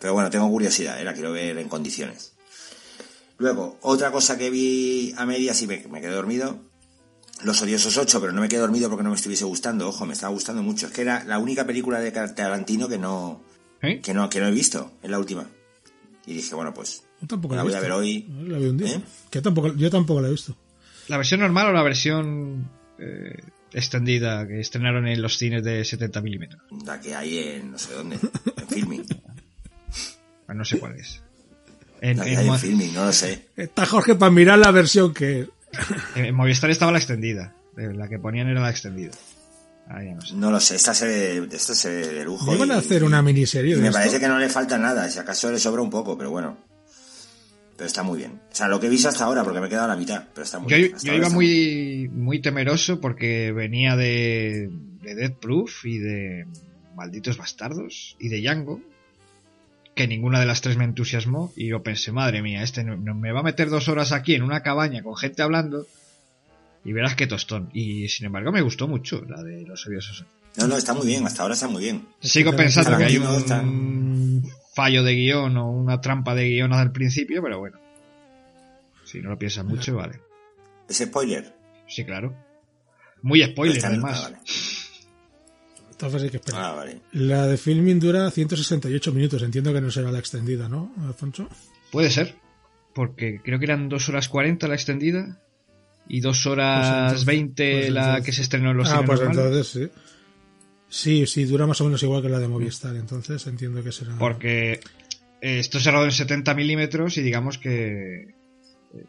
[0.00, 1.04] Pero bueno, tengo curiosidad, ¿eh?
[1.04, 2.32] la quiero ver en condiciones.
[3.38, 6.60] Luego, otra cosa que vi a medias y me, me quedé dormido.
[7.42, 9.88] Los Odiosos 8, pero no me quedé dormido porque no me estuviese gustando.
[9.88, 10.86] Ojo, me estaba gustando mucho.
[10.86, 13.42] Es que era la única película de Tarantino que no,
[13.82, 14.00] ¿Eh?
[14.00, 15.46] que no, que no he visto, es la última.
[16.26, 18.26] Y dije, bueno, pues Yo tampoco la la he voy a ver hoy.
[18.46, 18.96] La vi un día.
[18.96, 19.00] ¿Eh?
[19.30, 20.56] Que tampoco, yo tampoco la he visto.
[21.08, 23.36] ¿La versión normal o la versión eh,
[23.72, 26.62] extendida que estrenaron en los cines de 70 milímetros?
[26.86, 28.18] La que hay en no sé dónde,
[28.56, 29.04] en filming.
[30.46, 31.20] Ah, No sé cuál es.
[32.00, 33.48] En, La que en hay Mo- en filming, no lo sé.
[33.56, 35.48] Está Jorge para mirar la versión que...
[36.14, 37.54] en Movistar estaba la extendida.
[37.76, 39.10] Eh, La que ponían era la extendida.
[39.88, 40.34] Ah, ya no sé.
[40.34, 42.54] No lo sé, esta serie, esta serie de lujo.
[42.54, 43.98] Iban a hacer una miniserie y de me esto.
[43.98, 46.56] parece que no le falta nada, si acaso le sobra un poco, pero bueno.
[47.76, 48.40] Pero está muy bien.
[48.50, 50.24] O sea, lo que he visto hasta ahora, porque me he quedado a la mitad,
[50.32, 50.94] pero está muy Yo, bien.
[50.94, 54.70] Hasta yo iba muy, muy temeroso porque venía de,
[55.02, 56.46] de Death Proof y de
[56.94, 58.80] Malditos Bastardos y de Django,
[59.94, 63.40] que ninguna de las tres me entusiasmó y yo pensé, madre mía, este me va
[63.40, 65.86] a meter dos horas aquí en una cabaña con gente hablando
[66.84, 67.70] y verás qué tostón.
[67.72, 70.24] Y sin embargo me gustó mucho la de los odiosos.
[70.56, 72.06] No, no, está muy bien, hasta ahora está muy bien.
[72.20, 76.72] Sigo que pensando que hay está- un fallo de guion o una trampa de guion
[76.72, 77.78] al principio, pero bueno.
[79.04, 80.20] Si no lo piensas mucho, vale.
[80.88, 81.54] ¿Es spoiler?
[81.86, 82.34] Sí, claro.
[83.22, 84.18] Muy spoiler, Está además.
[84.18, 84.38] ah, vale.
[85.90, 86.62] Entonces hay que esperar.
[86.64, 87.00] Ah, vale.
[87.12, 89.42] La de filming dura 168 minutos.
[89.42, 91.48] Entiendo que no será la extendida, ¿no, Alfonso?
[91.92, 92.34] Puede ser,
[92.94, 95.40] porque creo que eran 2 horas 40 la extendida
[96.08, 99.06] y 2 horas Pues entonces- 20 pues la que se estrenó en los ah, cines
[99.06, 99.46] pues normales.
[99.46, 100.00] entonces sí.
[100.88, 102.94] Sí, sí, dura más o menos igual que la de Movistar.
[102.96, 104.14] Entonces entiendo que será...
[104.18, 104.72] Porque
[105.40, 108.34] eh, esto se rodó en 70 milímetros y digamos que
[108.94, 109.04] eh,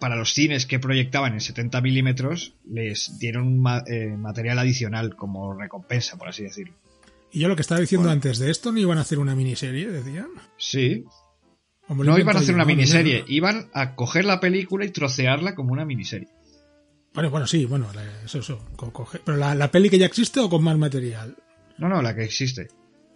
[0.00, 5.54] para los cines que proyectaban en 70 milímetros les dieron ma- eh, material adicional como
[5.54, 6.74] recompensa, por así decirlo.
[7.30, 9.88] Y yo lo que estaba diciendo antes de esto, ¿no iban a hacer una miniserie?
[9.90, 10.26] Decían.
[10.58, 11.04] Sí.
[11.88, 12.54] ¿O me lo No iban a hacer yo?
[12.54, 13.24] una No, no, miniserie, no.
[13.28, 16.28] iban a coger la película y trocearla como una miniserie.
[17.14, 17.88] Bueno, bueno, sí, bueno,
[18.24, 18.64] eso, eso.
[18.76, 21.36] co- coge- Pero la, la peli que ya existe o con más material.
[21.78, 22.68] No, no, la que existe.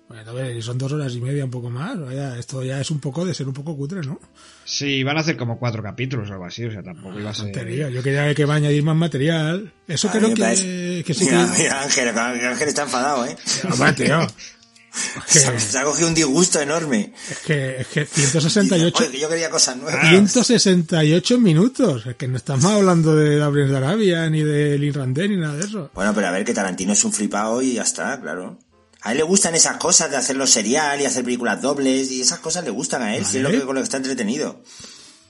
[0.08, 1.98] Bueno, a ver, son dos horas y media, un poco más.
[1.98, 4.20] Vaya, esto ya es un poco de ser un poco cutre, ¿no?
[4.64, 7.34] Sí, iban a hacer como cuatro capítulos o algo así, o sea, tampoco iba a
[7.34, 7.46] ser...
[7.46, 7.88] Tontería.
[7.90, 9.72] Yo quería que va a añadir más material.
[9.88, 11.62] Eso A creo que, parece- que sí mira, que...
[11.62, 13.36] mira, Ángel, Ángel está enfadado, ¿eh?
[13.72, 14.20] Hombre, tío.
[15.26, 17.12] Se, Es ha- que, se ha cogido un disgusto enorme.
[17.30, 20.08] es que, es que Dice, 168, "Oye, que yo quería cosas nuevas.
[20.08, 22.06] 168 minutos.
[22.06, 25.56] Es que no estamos hablando de Gabriel de Arabia, ni de Lin Randé, ni nada
[25.56, 25.90] de eso.
[25.94, 28.58] Bueno, pero a ver, que Tarantino es un flipado y ya está, claro.
[29.02, 32.38] A él le gustan esas cosas de hacerlo serial y hacer películas dobles y esas
[32.40, 34.62] cosas le gustan a él, si es lo que, con lo que está entretenido.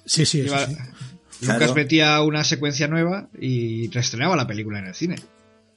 [0.07, 0.72] Sí, sí, eso sí.
[1.42, 1.74] Lucas Claro.
[1.74, 5.16] metía una secuencia nueva y reestrenaba la película en el cine.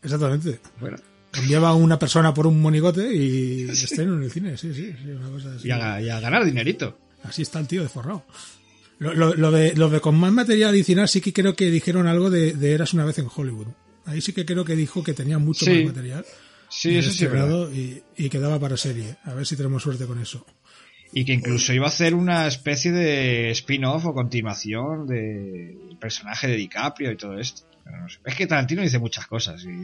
[0.02, 0.62] Exactamente.
[0.80, 0.98] Bueno,
[1.32, 4.58] Cambiaba a una persona por un monigote y estreno en el cine.
[4.58, 5.68] Sí, sí, sí, una cosa así.
[5.68, 6.98] y a, y a ganar dinerito.
[7.24, 8.26] Así está el tío de forrado.
[8.98, 12.08] Lo, lo- lo de, lo de con más material adicional sí que creo que dijeron
[12.08, 13.68] algo de, de Eras una vez en Hollywood.
[14.06, 15.84] Ahí sí que creo que dijo que tenía mucho Sí.
[15.84, 16.26] más material.
[16.70, 17.70] Sí, eso sí, es verdad.
[17.72, 19.18] y, y quedaba para serie.
[19.24, 20.46] A ver si tenemos suerte con eso.
[21.14, 26.56] Y que incluso iba a hacer una especie de spin-off o continuación del personaje de
[26.58, 27.64] DiCaprio y todo esto.
[27.84, 28.20] Pero no sé.
[28.26, 29.64] Es que Tarantino dice muchas cosas.
[29.64, 29.84] Y...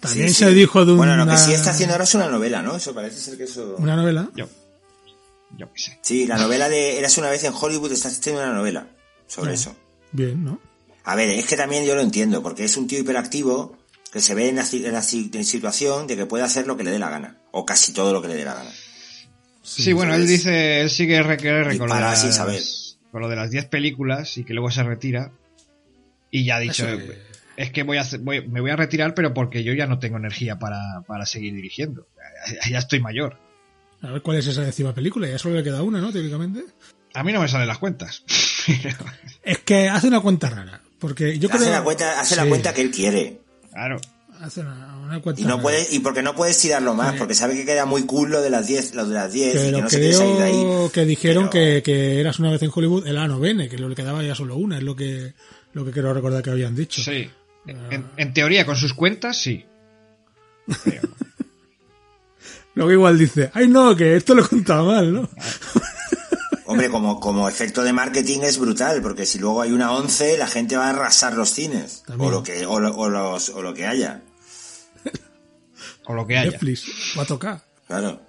[0.00, 0.54] También Sí, se sí.
[0.54, 2.76] dijo de una, Bueno, lo que sí está haciendo ahora es una novela, ¿no?
[2.76, 3.74] Eso parece ser que eso...
[3.78, 4.28] una novela.
[4.36, 4.48] Yo,
[5.56, 5.98] yo qué sé.
[6.02, 8.86] Sí, la novela de Eras una vez en Hollywood está haciendo una novela
[9.26, 9.74] sobre eso.
[10.12, 10.60] Bien, ¿no?
[11.04, 13.76] A ver, es que también yo lo entiendo, porque es un tío hiperactivo
[14.12, 16.90] que se ve en la, en la situación de que puede hacer lo que le
[16.90, 18.70] dé la gana, o casi todo lo que le dé la gana.
[19.62, 21.18] Sí, bueno, él dice, él sigue
[21.74, 22.62] Y con las, sin saber.
[23.10, 25.30] con lo de las 10 películas y que luego se retira.
[26.30, 27.27] Y ya ha dicho, que-
[27.58, 29.98] es que voy a hacer- voy- me voy a retirar, pero porque yo ya no
[29.98, 32.06] tengo energía para, para seguir dirigiendo.
[32.64, 33.36] Ya, ya estoy mayor.
[34.00, 35.28] A ver cuál es esa décima película.
[35.28, 36.12] Ya solo le queda una, ¿no?
[36.12, 36.64] Teóricamente.
[37.14, 38.22] A mí no me salen las cuentas.
[39.42, 40.80] Es que hace una cuenta rara.
[40.98, 43.40] Porque yo creo Hace, la cuenta, hace la cuenta que él quiere.
[43.72, 44.00] claro.
[44.40, 45.62] Hace una, una cuenta Y no rara.
[45.62, 48.50] puede, y porque no puedes tirarlo más, porque sabe que queda muy cool lo de
[48.50, 50.52] las 10, lo de las 10 y que Pero no se quiere salir de ahí.
[50.52, 53.78] creo que dijeron Pero- que, que eras una vez en Hollywood el ano bene, que
[53.78, 55.32] lo le quedaba ya solo una, es lo que
[55.72, 57.02] lo que quiero recordar que habían dicho.
[57.02, 57.28] Sí.
[57.66, 59.64] En, en teoría, con sus cuentas, sí.
[60.84, 61.08] Pero-
[62.74, 65.28] Luego igual dice, ay no, que esto lo he contado mal, ¿no?
[66.66, 70.46] Hombre, como, como efecto de marketing es brutal, porque si luego hay una 11, la
[70.46, 72.02] gente va a arrasar los cines.
[72.06, 72.28] También.
[72.28, 74.22] O lo que, o lo, o los, o lo que haya.
[76.04, 76.50] o lo que haya.
[76.50, 76.84] Netflix,
[77.18, 77.64] va a tocar.
[77.86, 78.20] Claro.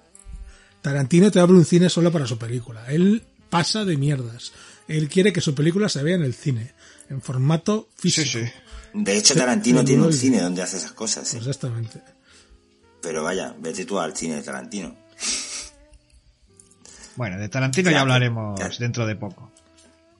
[0.80, 2.86] Tarantino te abre un cine solo para su película.
[2.88, 4.52] Él pasa de mierdas.
[4.88, 6.72] Él quiere que su película se vea en el cine,
[7.10, 8.38] en formato Sí, físico.
[8.46, 8.52] sí.
[8.92, 11.28] De hecho, Tarantino tiene un cine donde hace esas cosas.
[11.28, 11.36] sí.
[11.38, 12.02] Exactamente.
[13.02, 14.94] Pero vaya, vete tú al cine de Tarantino.
[17.16, 19.50] Bueno, de Tarantino Ya, ya hablaremos dentro de poco.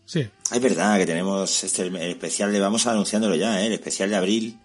[0.05, 0.29] Sí.
[0.51, 3.67] Es verdad que tenemos este, el especial de, vamos anunciándolo ya, ¿eh?
[3.67, 4.59] el especial de abril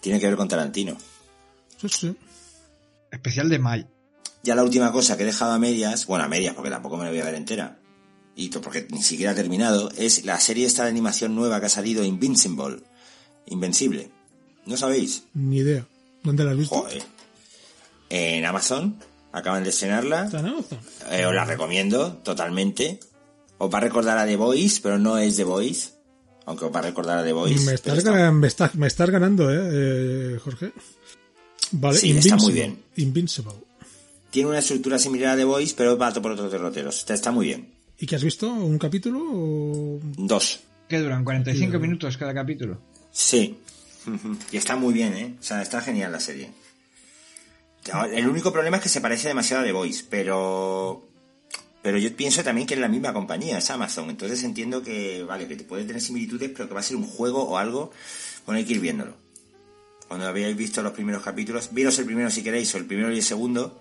[0.00, 0.96] tiene que ver con Tarantino.
[1.80, 2.16] Sí, sí.
[3.10, 3.86] Especial de May.
[4.42, 7.04] Ya la última cosa que he dejado a medias, bueno, a medias porque tampoco me
[7.04, 7.78] la voy a ver entera,
[8.34, 11.70] y porque ni siquiera ha terminado, es la serie esta de animación nueva que ha
[11.70, 12.82] salido, Invincible.
[13.50, 14.10] Invencible.
[14.66, 15.24] ¿No sabéis?
[15.34, 15.86] Ni idea.
[16.22, 16.74] ¿Dónde la has visto?
[16.76, 17.02] Joder.
[18.08, 18.96] En Amazon,
[19.32, 20.24] acaban de estrenarla.
[20.24, 20.78] Está en Amazon.
[21.10, 22.98] Eh, os la recomiendo totalmente.
[23.58, 25.90] Os va a recordar a The Voice, pero no es The Voice.
[26.46, 27.64] Aunque os va a recordar a The Voice.
[27.66, 30.72] Me estás, está- me, estás, me estás ganando, ¿eh, eh, Jorge?
[31.72, 32.54] Vale, Sí, está muy Invincible.
[32.54, 32.82] bien.
[32.96, 33.52] Invincible.
[34.30, 36.98] Tiene una estructura similar a The Voice, pero va por otros derroteros.
[36.98, 37.68] Está, está muy bien.
[37.98, 38.50] ¿Y qué has visto?
[38.52, 39.20] ¿Un capítulo?
[39.22, 40.00] O...
[40.16, 40.60] Dos.
[40.88, 41.24] ¿Qué duran?
[41.24, 42.80] ¿45 minutos cada capítulo?
[43.12, 43.58] Sí.
[44.50, 45.34] Y está muy bien, ¿eh?
[45.38, 46.50] O sea, está genial la serie.
[48.12, 51.06] El único problema es que se parece demasiado a The Voice, pero...
[51.82, 54.10] Pero yo pienso también que es la misma compañía, es Amazon.
[54.10, 57.06] Entonces entiendo que, vale, que te puede tener similitudes, pero que va a ser un
[57.06, 57.90] juego o algo.
[58.44, 59.14] Bueno, hay que ir viéndolo.
[60.06, 63.16] Cuando habéis visto los primeros capítulos, viros el primero si queréis, o el primero y
[63.16, 63.80] el segundo,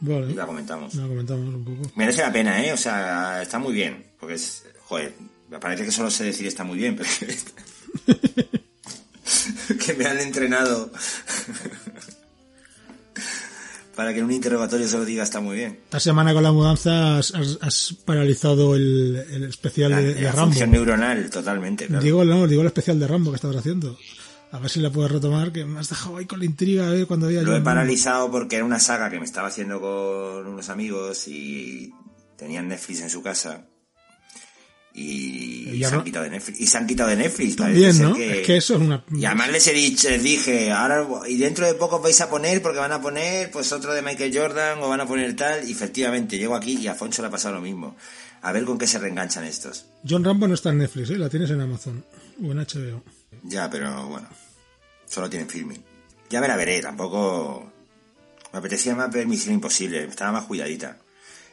[0.00, 0.32] Vale.
[0.32, 0.94] y la comentamos.
[0.94, 1.90] La comentamos un poco.
[1.96, 2.72] Merece la pena, ¿eh?
[2.72, 4.06] O sea, está muy bien.
[4.18, 5.12] Porque es, joder,
[5.50, 7.08] me parece que solo sé decir está muy bien, pero
[9.84, 10.90] que me han entrenado
[13.94, 15.78] para que en un interrogatorio solo diga está muy bien.
[15.84, 20.46] Esta semana con la mudanza has, paralizado el, el especial La, de, de la Rambo.
[20.50, 21.86] función neuronal, totalmente.
[21.86, 22.04] claro.
[22.04, 23.98] Digo, no, digo el especial de Rambo que estabas haciendo.
[24.52, 26.90] A ver si la puedes retomar, que me has dejado ahí con la intriga a
[26.90, 30.46] ver cuando había Lo he paralizado porque era una saga que me estaba haciendo con
[30.46, 31.90] unos amigos y
[32.36, 33.66] tenían Netflix en su casa.
[34.98, 36.60] Y, se han quitado de Netflix.
[36.60, 37.56] Y se han quitado de Netflix.
[37.56, 38.16] También, ¿no?
[38.16, 39.04] Es que eso es una...
[39.14, 42.62] Y además les, he dicho, les dije, ahora y dentro de poco vais a poner,
[42.62, 45.72] porque van a poner pues otro de Michael Jordan o van a poner tal, y
[45.72, 47.94] efectivamente llego aquí y a Foncho le ha pasado lo mismo.
[48.40, 49.84] A ver con qué se reenganchan estos.
[50.08, 51.18] John Rambo no está en Netflix, ¿eh?
[51.18, 52.02] La tienes en Amazon
[52.42, 53.02] o en HBO.
[53.42, 54.28] Ya, pero bueno,
[55.06, 55.82] solo tienen filming.
[56.30, 57.70] Ya me la veré, tampoco...
[58.52, 60.96] Me apetecía más ver Misión Imposible, estaba más cuidadita.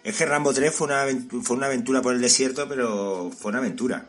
[0.04, 1.06] Es que Rambo 3 fue una,
[1.44, 4.06] fue una aventura por el desierto, pero fue una aventura.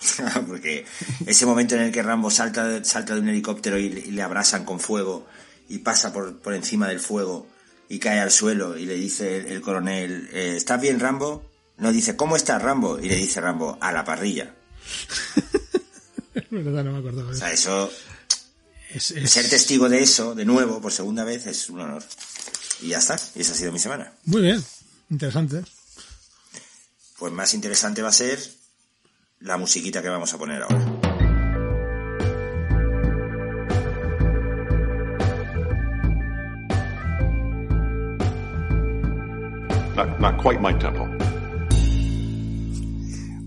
[0.46, 0.84] Porque
[1.26, 4.22] ese momento en el que Rambo salta, salta de un helicóptero y, le- y le
[4.22, 5.26] abrasan con fuego
[5.68, 7.46] y pasa por, por encima del fuego
[7.88, 11.44] y cae al suelo y le dice el, el coronel, eh, ¿estás bien Rambo?
[11.78, 12.98] No, dice, ¿cómo estás Rambo?
[13.00, 14.54] Y le dice Rambo, a la parrilla.
[16.34, 17.90] Es verdad, no me acordaba O sea, eso
[18.90, 22.02] Es, es- ser testigo de eso, de nuevo, por segunda vez, es un honor.
[22.80, 24.12] Y ya está, y esa ha sido mi semana.
[24.24, 24.62] Muy bien,
[25.12, 25.62] interesante.
[27.18, 28.38] Pues más interesante va a ser
[29.40, 30.78] la musiquita que vamos a poner ahora.
[39.94, 41.06] Not, not quite my tempo.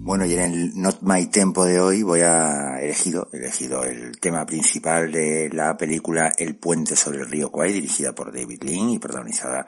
[0.05, 4.19] Bueno, y en el Not My Tempo de hoy voy a elegido, he elegido el
[4.19, 8.91] tema principal de la película El puente sobre el río Kwai, dirigida por David Lean
[8.91, 9.65] y protagonizada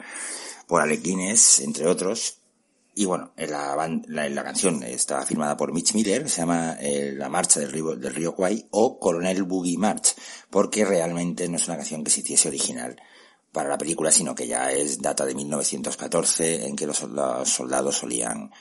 [0.67, 2.37] por Alec Guinness, entre otros.
[2.93, 7.29] Y bueno, en la, la, canción está firmada por Mitch Miller, se llama eh, La
[7.29, 10.15] Marcha del Río, del río Kwai o Coronel Boogie March,
[10.49, 12.99] porque realmente no es una canción que se hiciese original
[13.51, 17.97] para la película, sino que ya es data de 1914, en que los solda- soldados
[17.97, 18.51] solían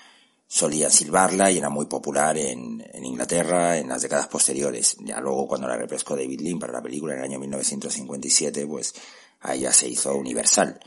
[0.48, 4.96] solían silbarla y era muy popular en, en Inglaterra en las décadas posteriores.
[5.00, 8.94] Ya luego cuando la refrescó David Lean para la película en el año 1957, pues
[9.40, 10.78] ahí ya se hizo universal.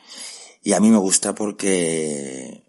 [0.61, 2.65] Y a mí me gusta porque,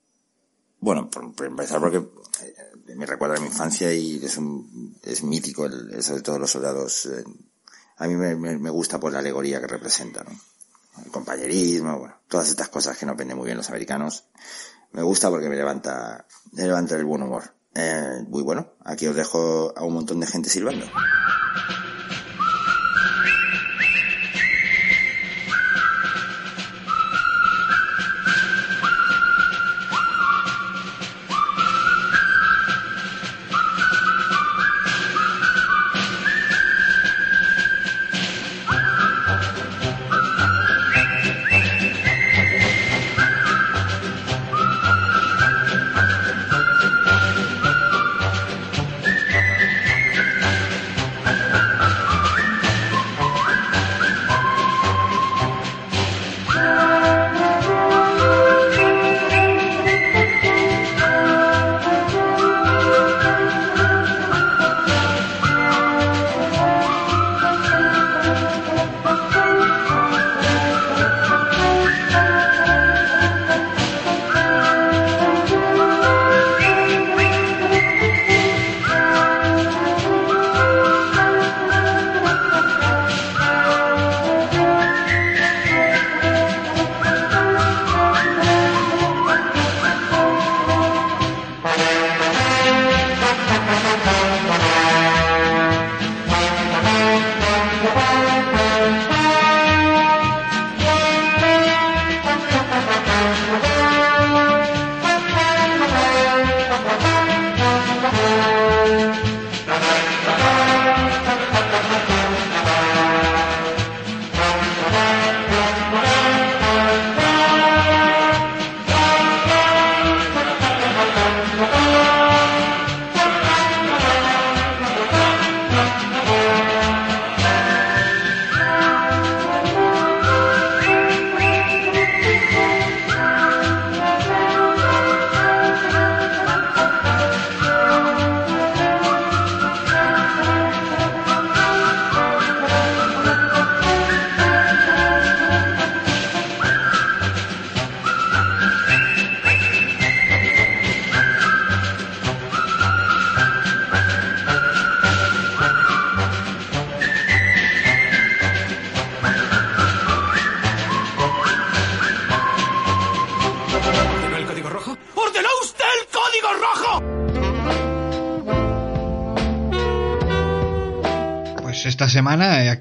[0.79, 5.67] bueno, por, empezar porque eh, me recuerda a mi infancia y es un, es mítico
[5.67, 7.07] el, eso de todos los soldados.
[7.07, 7.25] eh,
[7.97, 10.31] a mí me, me, gusta por la alegoría que representa, ¿no?
[11.05, 14.25] El compañerismo, bueno, todas estas cosas que nos venden muy bien los americanos.
[14.93, 17.55] Me gusta porque me levanta, me levanta el buen humor.
[17.75, 20.87] Eh, muy bueno, aquí os dejo a un montón de gente silbando.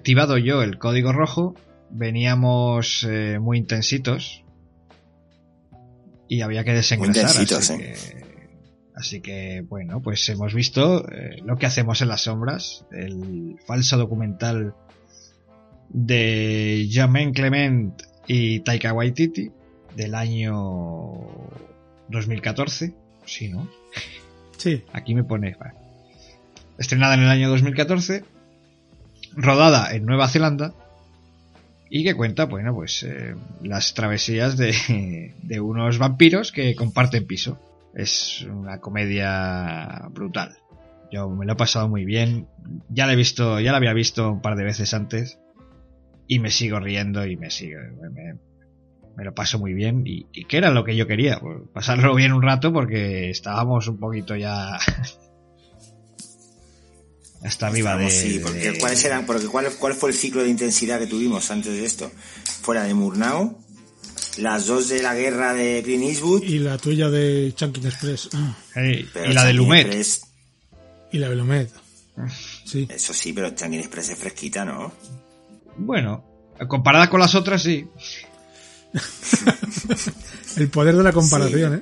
[0.10, 1.54] Activado yo el código rojo.
[1.91, 4.43] Veníamos eh, muy intensitos.
[6.28, 7.26] Y había que desengrasar.
[7.26, 7.78] intensitos, así ¿eh?
[7.78, 8.26] que
[8.95, 13.98] Así que, bueno, pues hemos visto eh, lo que hacemos en las sombras, el falso
[13.98, 14.74] documental
[15.89, 19.52] de Jermaine Clement y Taika Waititi
[19.95, 20.56] del año
[22.10, 22.95] 2014.
[23.26, 23.69] Sí, ¿no?
[24.58, 24.84] Sí.
[24.91, 25.56] Aquí me pone.
[25.60, 25.76] vale.
[26.80, 28.24] Estrenada en el año 2014,
[29.36, 30.74] rodada en Nueva Zelanda
[31.89, 37.60] y que cuenta, bueno, pues eh, las travesías de, de unos vampiros que comparten piso.
[37.96, 40.58] Es una comedia brutal.
[41.12, 42.48] Yo me lo he pasado muy bien.
[42.89, 45.39] Ya la he visto, ya la había visto un par de veces antes
[46.28, 47.80] y me sigo riendo y me sigo,
[48.13, 52.13] me, lo paso muy bien y, y que era lo que yo quería, pues, pasarlo
[52.15, 54.78] bien un rato porque estábamos un poquito ya
[57.43, 59.25] hasta arriba de, Vamos, sí, porque de- ¿cuáles eran?
[59.25, 62.12] Porque ¿cuál, ¿cuál fue el ciclo de intensidad que tuvimos antes de esto?
[62.62, 63.58] Fuera de Murnau,
[64.38, 68.30] las dos de la guerra de Clint Eastwood Y la tuya de Chunkin Express.
[68.34, 70.21] Ah, Hey, y la de Lumet Express-
[71.12, 71.67] Y la Velomed.
[72.65, 72.86] Sí.
[72.89, 74.91] eso sí, pero Changuin Express es fresquita, ¿no?
[75.78, 76.25] bueno
[76.67, 77.88] comparada con las otras sí
[80.58, 81.82] El poder de la comparación, ¿eh?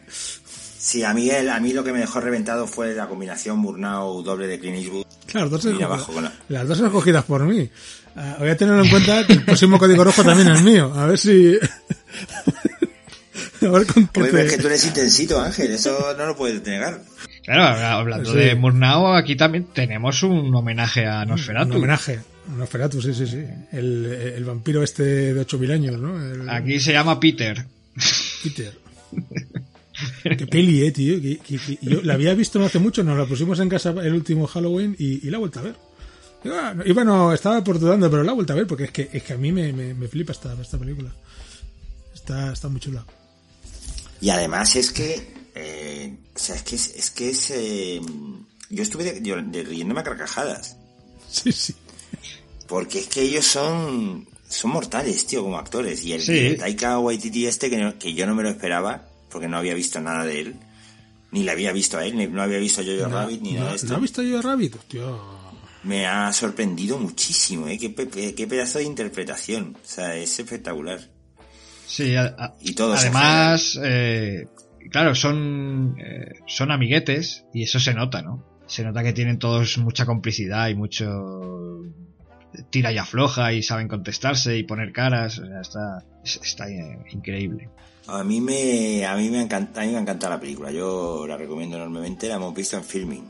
[0.77, 4.21] Sí, a mí, el- a mí lo que me dejó reventado fue la combinación Murnau
[4.23, 5.05] doble de Clint Eastwood.
[5.25, 7.69] Claro, las dos, abajo con la- las dos escogidas por mí.
[8.15, 10.93] Ah, voy a tenerlo en cuenta que el próximo código rojo también es mío.
[10.95, 11.57] A ver si...
[13.65, 16.25] a ver con qué Oye, te- pero es que tú eres intensito, Ángel, eso no
[16.25, 17.01] lo puedes negar.
[17.43, 18.37] claro hablando Sí.
[18.37, 22.19] de Murnau aquí también tenemos un homenaje a Un Nosferatu homenaje.
[22.49, 23.43] Un Nosferatu, sí, sí, sí.
[23.71, 26.21] El, el vampiro este de 8000 años, ¿no?
[26.23, 27.65] El- aquí se llama Peter
[28.43, 28.77] Peter.
[30.35, 31.21] Qué peli, eh, tío.
[31.21, 33.91] Que- que- que yo la había visto no hace mucho, nos la pusimos en casa
[33.91, 35.75] el último Halloween y, y la he vuelto a ver.
[36.43, 38.91] Iba, no, iba, no, estaba por dudando, pero la he vuelto a ver porque es
[38.91, 41.11] que, es que a mí me, me, me flipa esta, esta película.
[42.13, 43.05] Está, está muy chula.
[44.21, 48.01] Y además es que, eh, o sea, es que es, es que es, eh,
[48.69, 50.75] yo estuve de, yo- de riéndome a carcajadas.
[51.29, 51.73] Sí, sí.
[52.67, 56.03] Porque es que ellos son, son mortales, tío, como actores.
[56.03, 56.33] Y el, Sí.
[56.33, 59.57] y el Taika Waititi este, que, no- que yo no me lo esperaba, porque no
[59.57, 60.55] había visto nada de él.
[61.31, 63.65] Ni le había visto a él, ni no había visto a Jojo Rabbit, ni nada
[63.65, 63.87] ¿No, de esto.
[63.89, 64.75] ¿no has visto a Rabbit?
[64.75, 65.01] Hostia.
[65.83, 67.77] Me ha sorprendido muchísimo, ¿eh?
[67.77, 69.75] Qué, pe- qué pedazo de interpretación.
[69.75, 70.99] O sea, es espectacular.
[71.85, 74.47] Sí, a- a- Y todos además, eh,
[74.89, 78.43] claro, son, eh, son amiguetes y eso se nota, ¿no?
[78.67, 81.83] Se nota que tienen todos mucha complicidad y mucho
[82.69, 87.69] tira y afloja y saben contestarse y poner caras, o sea, está, está eh, increíble.
[88.07, 90.71] A mí me, a mí me encanta, a mí me encanta la película.
[90.71, 92.27] Yo la recomiendo enormemente.
[92.29, 93.23] La hemos visto en filming.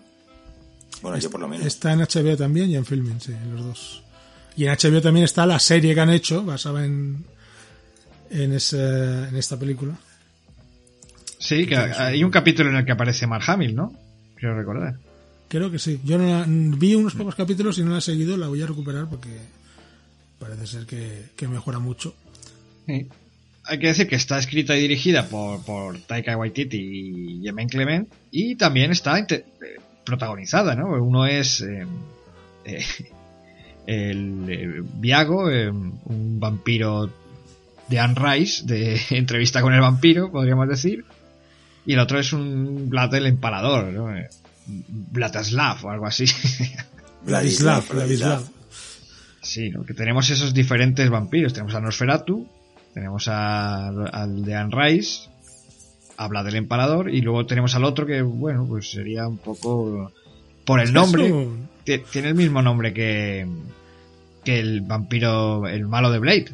[1.01, 1.65] Bueno, yo por lo menos.
[1.65, 4.03] Está en HBO también y en Filming, sí, los dos.
[4.55, 7.23] Y en HBO también está la serie que han hecho, basada en,
[8.31, 8.79] en, ese,
[9.27, 9.93] en esta película.
[11.39, 13.93] Sí, que hay un capítulo en el que aparece Mark Hamill, ¿no?
[14.35, 14.97] Quiero recordar.
[15.47, 15.99] Creo que sí.
[16.03, 18.67] Yo no la- vi unos pocos capítulos y no la he seguido, la voy a
[18.67, 19.29] recuperar porque
[20.39, 22.15] parece ser que, que mejora mucho.
[22.87, 23.07] Sí.
[23.67, 28.13] Hay que decir que está escrita y dirigida por, por Taika Waititi y Jermaine Clement
[28.31, 29.45] y también está eh,
[30.05, 30.87] protagonizada, ¿no?
[31.03, 31.85] Uno es eh,
[32.65, 32.85] eh,
[33.87, 37.09] el eh, Viago, eh, un vampiro
[37.87, 41.05] de Anne Rice, de entrevista con el vampiro, podríamos decir,
[41.85, 44.13] y el otro es un Vlad el empalador, ¿no?
[44.67, 46.25] Vladislav o algo así.
[47.25, 48.43] Vladislav, Vladislav.
[49.41, 49.85] Sí, ¿no?
[49.85, 51.53] que tenemos esos diferentes vampiros.
[51.53, 52.45] Tenemos a Nosferatu,
[52.97, 55.29] tenemos a- al de Anne Rice,
[56.17, 60.11] habla del empalador, y luego tenemos al otro que, bueno, pues sería un poco
[60.65, 61.31] por el nombre.
[61.83, 63.47] Tiene el mismo nombre que,
[64.43, 66.47] que el vampiro, el malo de Blade.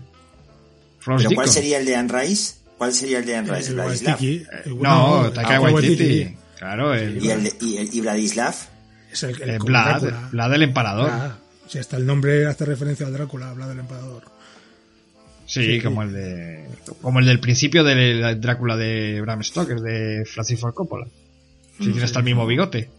[0.99, 2.55] Frost ¿Pero cuál sería el de Anne Rice?
[2.77, 3.69] ¿Cuál sería el de Anne Rice?
[3.69, 4.21] el Vladislav.
[4.21, 4.47] El-
[4.81, 6.35] No, Taika ah, Waititi.
[6.59, 8.53] Claro, el, ¿Y, el de, y, el, y Vladislav?
[9.13, 10.29] Es el, el, el como Vlad.
[10.31, 11.09] Vlad el empalador.
[11.09, 11.37] Ah,
[11.69, 14.23] si hasta el nombre hace referencia a Drácula, habla del emperador.
[15.45, 16.67] Sí, Sí, como el de
[17.01, 21.07] como el del principio de la Drácula de Bram Stoker de Francis Ford Coppola.
[21.77, 22.89] Si tiene hasta el mismo bigote.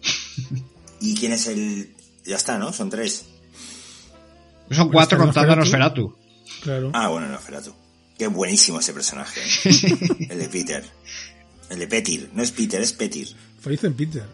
[1.00, 1.90] ¿Y quién es el...?
[2.24, 2.72] Ya está, ¿no?
[2.72, 3.24] Son tres.
[4.70, 6.02] Son cuatro contando a Nosferatu.
[6.08, 6.62] Nosferatu.
[6.62, 6.90] Claro.
[6.94, 7.72] Ah, bueno, no, espera tú.
[8.18, 9.40] Qué buenísimo ese personaje.
[9.40, 10.26] ¿eh?
[10.30, 10.84] el de Peter.
[11.70, 12.30] El de Petir.
[12.32, 13.28] No es Peter, es Petir.
[13.60, 14.24] Feliz en Peter.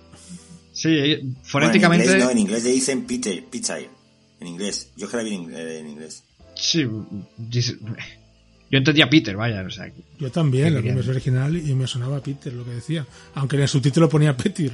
[0.72, 2.04] Sí, eh, Bueno, en, fonéticamente.
[2.06, 3.88] inglés, no, en inglés le dicen Peter, Peter.
[4.40, 4.90] En inglés.
[4.96, 6.24] Yo que la vi en, en inglés.
[6.60, 6.86] Sí,
[7.38, 7.78] dice-
[8.70, 12.20] yo entendía Peter, vaya, o sea, Yo también, ¿Qué la versión original, y me sonaba
[12.22, 13.06] Peter lo que decía.
[13.34, 14.72] Aunque en el subtítulo ponía Petir.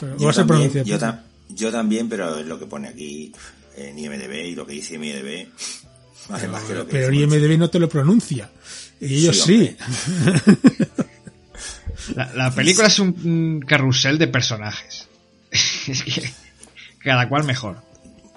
[0.00, 1.08] Pero, Yo se también, pronuncia yo, Petir.
[1.08, 3.32] tam- yo también, pero es lo que pone aquí
[3.76, 5.48] en IMDB y lo que dice IMDB.
[6.30, 7.36] Más que lo que Pero dice el mucho.
[7.36, 8.50] IMDB no te lo pronuncia.
[9.00, 9.76] Y ellos Sí.
[12.16, 15.08] La, la película es un, un carrusel de personajes.
[15.50, 16.30] es que
[16.98, 17.78] cada cual mejor.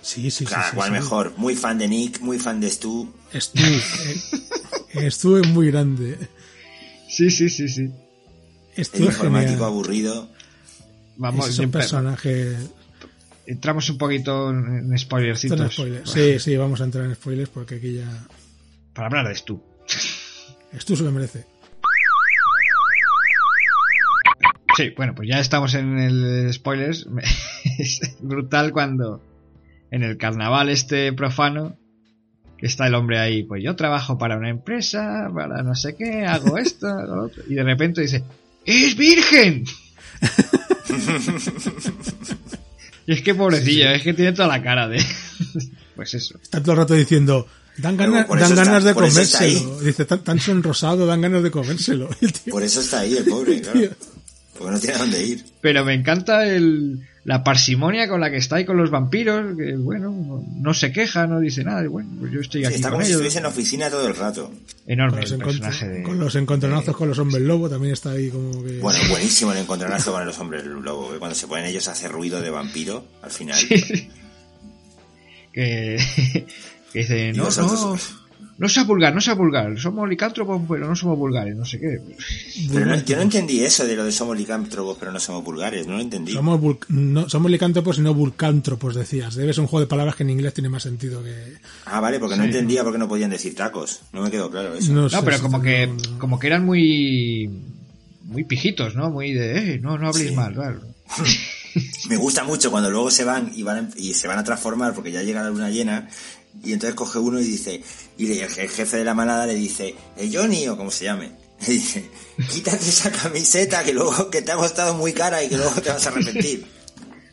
[0.01, 0.45] Sí, sí, sí.
[0.45, 0.93] Cada sí, cual sí.
[0.93, 1.33] mejor.
[1.37, 3.13] Muy fan de Nick, muy fan de Stu.
[3.33, 3.59] Stu,
[4.93, 6.17] eh, Stu es muy grande.
[7.09, 7.91] Sí, sí, sí, sí.
[8.77, 9.69] Stu El es informático genial.
[9.69, 10.29] aburrido.
[11.17, 12.55] Vamos, es un personaje...
[13.47, 15.59] entramos un poquito en spoilercitos.
[15.59, 16.07] es spoiler.
[16.07, 18.27] Sí, sí, vamos a entrar en spoilers porque aquí ya...
[18.93, 19.61] Para hablar de Stu.
[20.77, 21.45] Stu se lo merece.
[24.75, 27.07] Sí, bueno, pues ya estamos en el spoilers.
[27.79, 29.21] es brutal cuando
[29.91, 31.77] en el carnaval este profano
[32.57, 36.25] que está el hombre ahí, pues yo trabajo para una empresa, para no sé qué,
[36.25, 38.23] hago esto, hago lo otro, y de repente dice,
[38.65, 39.63] ¡Es virgen!
[43.05, 44.97] y es que pobrecillo, es que tiene toda la cara de...
[45.95, 46.37] pues eso.
[46.41, 47.47] Está todo el rato diciendo...
[47.77, 49.79] Dan, por dan está- ganas de comérselo.
[49.81, 52.09] Dice, tan, tan sonrosado, dan ganas de comérselo.
[52.49, 53.91] Por eso está ahí el pobre, claro.
[54.57, 55.45] Porque no tiene dónde ir.
[55.61, 59.75] Pero me encanta el, la parsimonia con la que está ahí con los vampiros, que
[59.75, 62.75] bueno, no, no se queja, no dice nada, y bueno, pues yo estoy Sí, aquí
[62.75, 63.17] está con como si ellos.
[63.21, 64.49] estuviese en oficina todo el rato.
[64.85, 66.03] Enorme con, los el personaje de...
[66.03, 68.79] con los encontronazos con los hombres lobo también está ahí como que...
[68.79, 71.11] Bueno, buenísimo el encontronazo con los hombres lobo.
[71.11, 73.59] que Cuando se ponen ellos a hacer ruido de vampiro, al final.
[75.53, 75.97] que,
[76.93, 78.26] que dice, no, vosotros- no,
[78.59, 81.99] no sea vulgar, no sea vulgar, somos licántropos, pero no somos vulgares, no sé qué.
[82.73, 85.85] Pero no- yo no entendí eso de lo de somos licántropos, pero no somos vulgares.
[85.85, 86.33] No lo entendí.
[86.33, 89.35] Somos, vul- no, somos licántropos y no vulcántropos, decías.
[89.35, 91.33] Debe ser un juego de palabras que en inglés tiene más sentido que...
[91.85, 94.01] Ah, vale, porque no entendía por qué no podían decir tacos.
[94.11, 94.91] No me quedó claro eso.
[94.91, 97.49] No, No, sé pero como que, como que eran muy,
[98.23, 99.11] muy pijitos, ¿no?
[99.11, 100.35] Muy de, eh, no, no habléis Sí.
[100.35, 100.81] mal, claro.
[102.09, 105.11] Me gusta mucho cuando luego se van y van y se van a transformar porque
[105.11, 106.07] ya llega la luna llena
[106.63, 107.81] y entonces coge uno y dice
[108.17, 111.31] y el jefe de la manada le dice eh, Johnny o como se llame
[111.67, 112.09] le dice
[112.51, 115.89] quítate esa camiseta que luego que te ha costado muy cara y que luego te
[115.89, 116.65] vas a arrepentir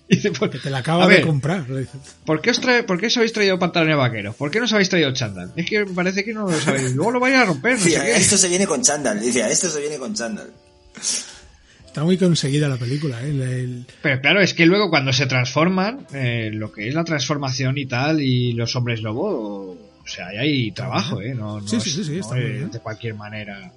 [0.07, 1.65] Y dice, pues, te la acaba de ver, comprar.
[2.27, 4.37] ¿Por qué, os trae, ¿Por qué os habéis traído pantalones vaqueros?
[4.37, 5.51] ¿Por qué no os habéis traído chándal?
[5.57, 6.95] Es que me parece que no lo sabéis.
[6.95, 8.17] Luego lo vais a romper, no sé qué.
[8.17, 10.53] esto se viene con chándal dice esto se viene con chándal
[11.95, 13.29] Está muy conseguida la película, ¿eh?
[13.31, 17.05] El- el- Pero claro, es que luego cuando se transforman, eh, lo que es la
[17.05, 19.71] transformación y tal, y los hombres lobo,
[20.03, 21.35] o sea, ahí hay trabajo, ¿eh.
[21.37, 23.71] No, no Sí, sí, sí, sí, no es de cualquier manera.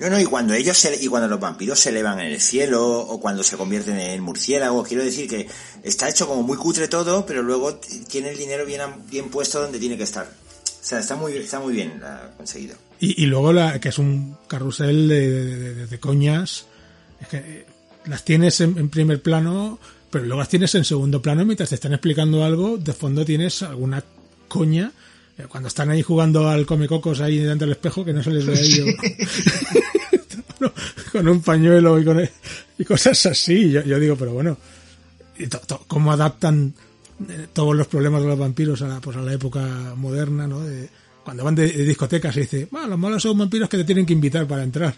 [0.00, 2.84] No, no, y cuando ellos se, y cuando los vampiros se elevan en el cielo
[3.00, 5.46] o cuando se convierten en murciélagos, quiero decir que
[5.84, 7.76] está hecho como muy cutre todo, pero luego
[8.10, 10.24] tiene el dinero bien, bien puesto donde tiene que estar.
[10.26, 12.74] O sea, está muy, está muy bien ah, conseguido.
[12.98, 16.66] Y, y luego la, que es un carrusel de, de- de- de coñas.
[17.22, 17.66] Es que eh,
[18.06, 19.78] las tienes en, en primer plano,
[20.10, 22.76] pero luego las tienes en segundo plano mientras te están explicando algo.
[22.76, 24.04] De fondo tienes alguna
[24.48, 24.92] coña.
[25.38, 28.44] eh, Cuando están ahí jugando al comecocos ahí delante del espejo, que no se les
[28.46, 28.88] ve a ellos.
[31.12, 32.28] con un pañuelo y, con,
[32.78, 33.70] y cosas así.
[33.70, 34.56] Yo, yo digo, pero bueno,
[35.38, 36.72] y to- to- cómo adaptan
[37.28, 40.60] eh, todos los problemas de los vampiros a la, pues a la época moderna, ¿no?
[40.60, 40.88] De-
[41.24, 44.04] cuando van de, de discotecas y dice, bueno, los malos son vampiros que te tienen
[44.06, 44.94] que invitar para entrar.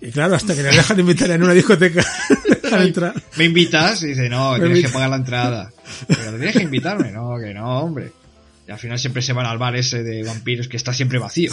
[0.00, 2.04] Y claro, hasta que les dejan invitar en una discoteca,
[2.62, 3.22] dejan entrar.
[3.36, 4.02] ¿Me invitas?
[4.02, 5.72] Y dice, no, Me tienes que pagar la entrada.
[6.06, 8.12] Pero tienes que invitarme, no, que no, hombre.
[8.68, 11.52] Y al final siempre se van al bar ese de vampiros que está siempre vacío.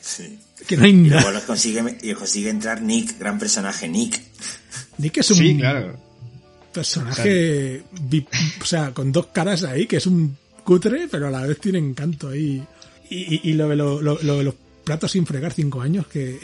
[0.00, 0.38] Sí.
[0.66, 1.32] Que no hay Y luego nada.
[1.32, 4.20] los consigue, y consigue entrar Nick, gran personaje Nick.
[4.98, 5.98] Ni que es un Sí, claro.
[6.72, 7.82] personaje,
[8.60, 11.78] o sea, con dos caras ahí, que es un cutre, pero a la vez tiene
[11.78, 12.62] encanto ahí.
[13.10, 16.06] Y, y- y lo, de lo- lo- lo de los platos sin fregar cinco años,
[16.06, 16.38] que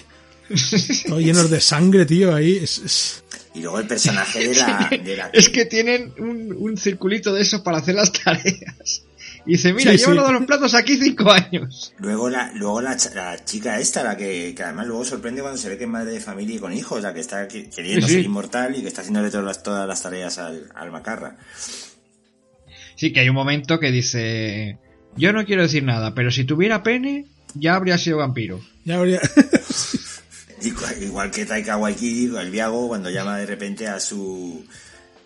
[1.06, 3.24] todos llenos de sangre, tío, ahí es- es...
[3.54, 7.42] Y luego el personaje de la, de la Es que tienen un, un circulito de
[7.42, 9.02] eso para hacer las tareas.
[9.46, 10.18] Y dice, mira, Sí, llevo sí.
[10.18, 11.94] todos los platos aquí cinco años.
[11.98, 15.68] Luego la, luego la, la chica esta, la que, que además luego sorprende cuando se
[15.70, 18.12] ve que es madre de familia y con hijos, la que está que- queriendo Sí,
[18.12, 18.18] sí.
[18.18, 21.36] ser inmortal y que está haciéndole todas las, todas las tareas al, al macarra.
[22.96, 24.78] Sí, que hay un momento que dice,
[25.16, 28.60] yo no quiero decir nada, pero si tuviera pene, ya habría sido vampiro.
[28.84, 29.20] Ya habría...
[29.20, 29.50] Igual,
[31.00, 34.64] igual que Taika Waititi, el Viago, cuando llama de repente a su,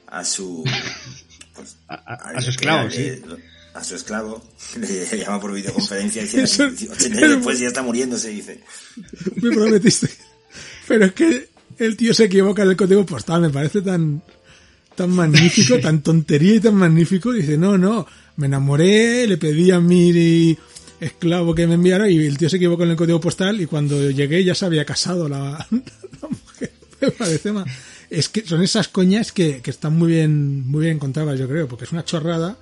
[0.06, 0.64] a su,
[1.54, 3.12] pues, A, a- a al su esclavo, sí.
[3.74, 4.42] a su esclavo,
[4.78, 8.60] le llama por videoconferencia y dice, Eso- 80 años después ya está muriéndose, dice.
[9.36, 10.08] me prometiste.
[10.86, 14.22] Pero es que el tío se equivoca en el código postal, me parece tan
[14.94, 17.32] tan magnífico, tan tontería y tan magnífico.
[17.32, 18.06] Dice, no, no,
[18.36, 20.56] me enamoré, le pedí a mi
[21.04, 24.10] esclavo que me enviara y el tío se equivocó en el código postal y cuando
[24.10, 26.72] llegué ya se había casado la, la mujer.
[27.00, 27.66] Me parece más...
[28.10, 31.66] Es que son esas coñas que, que están muy bien, muy bien encontradas, yo creo,
[31.66, 32.56] porque es una chorrada,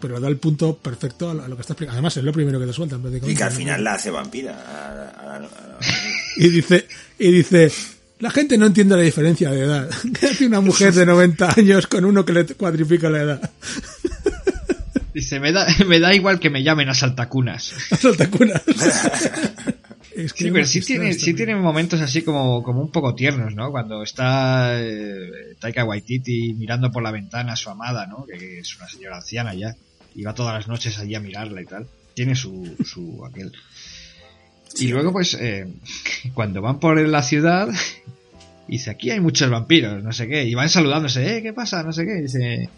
[0.00, 1.92] pero da el punto perfecto a lo, que está explicando.
[1.92, 3.02] Además, es lo primero que te sueltan.
[3.26, 4.52] Y que al final la hace vampira.
[4.56, 5.78] a- a- a- a-
[6.38, 6.86] y dice,
[7.18, 7.70] y dice,
[8.18, 9.88] La gente no entiende la diferencia de edad.
[10.18, 13.50] ¿Qué hace una mujer de 90 años con uno que le cuadriplica la edad?
[15.14, 17.72] Dice, me da, me da igual que me llamen a saltacunas.
[17.90, 18.62] A saltacunas.
[20.14, 23.54] Es que Sí, pero sí tiene, sí tiene momentos así como, como un poco tiernos,
[23.54, 23.70] ¿no?
[23.70, 28.26] Cuando está eh, Taika Waititi mirando por la ventana a su amada, ¿no?
[28.26, 29.76] Que, que es una señora anciana ya.
[30.16, 31.86] Y va todas las noches allí a mirarla y tal.
[32.12, 33.52] Tiene su, su aquel.
[34.78, 35.66] Y luego, pues, eh,
[36.34, 37.68] cuando van por la ciudad,
[38.68, 40.44] dice, aquí hay muchos vampiros, no sé qué.
[40.44, 41.42] Y van saludándose, ¿eh?
[41.42, 41.82] ¿Qué pasa?
[41.82, 42.14] No sé qué.
[42.22, 42.68] Dice,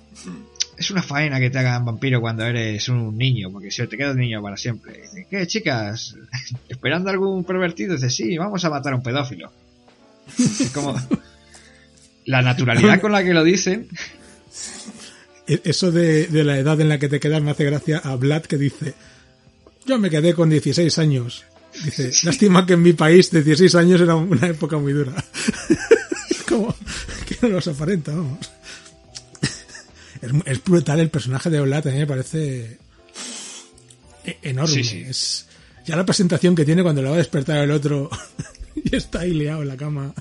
[0.83, 4.16] es una faena que te hagan vampiro cuando eres un niño, porque si te quedas
[4.16, 5.01] niño para siempre.
[5.01, 6.16] Dice, ¿qué, chicas?
[6.68, 7.95] ¿Esperando algún pervertido?
[7.95, 9.51] Dice, sí, vamos a matar a un pedófilo.
[10.39, 10.95] Es como...
[12.24, 13.89] La naturalidad con la que lo dicen.
[15.49, 18.14] E- Eso de, de la edad en la que te quedas me hace gracia a
[18.14, 18.95] Vlad que dice,
[19.87, 21.45] yo me quedé con 16 años.
[21.85, 25.12] Dice, lástima que en mi país 16 años era una época muy dura.
[26.49, 26.72] Como
[27.26, 28.39] que no los aparenta, vamos.
[30.23, 32.79] Es, es brutal el personaje de Vlad, a mí me parece
[34.25, 34.73] e- enorme.
[34.75, 35.05] Sí, sí.
[35.07, 35.47] Es,
[35.85, 38.09] ya la presentación que tiene cuando le va a despertar el otro
[38.75, 40.14] y está ahí liado en la cama.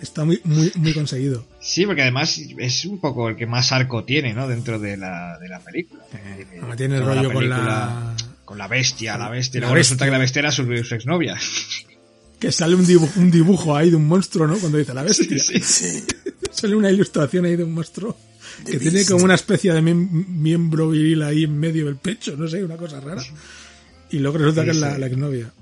[0.00, 1.46] Está muy, muy, muy conseguido.
[1.58, 4.46] Sí, porque además es un poco el que más arco tiene, ¿no?
[4.46, 6.04] Dentro de la, de la película.
[6.60, 8.16] Como tiene el rollo con película la...
[8.44, 9.60] Con la bestia, la bestia.
[9.60, 9.94] La Luego bestia.
[9.94, 11.36] resulta que la bestia era su, su exnovia.
[12.38, 14.58] Que sale un dibujo, un dibujo ahí de un monstruo, ¿no?
[14.58, 15.38] Cuando dice la bestia.
[15.38, 15.58] Sí.
[15.58, 16.04] Sí.
[16.52, 18.14] Sale una ilustración ahí de un monstruo
[18.64, 22.48] Que tiene como una especie de miem- miembro viril ahí en medio del pecho, no
[22.48, 23.22] sé, una cosa rara.
[24.10, 25.52] Y luego resulta que es la exnovia.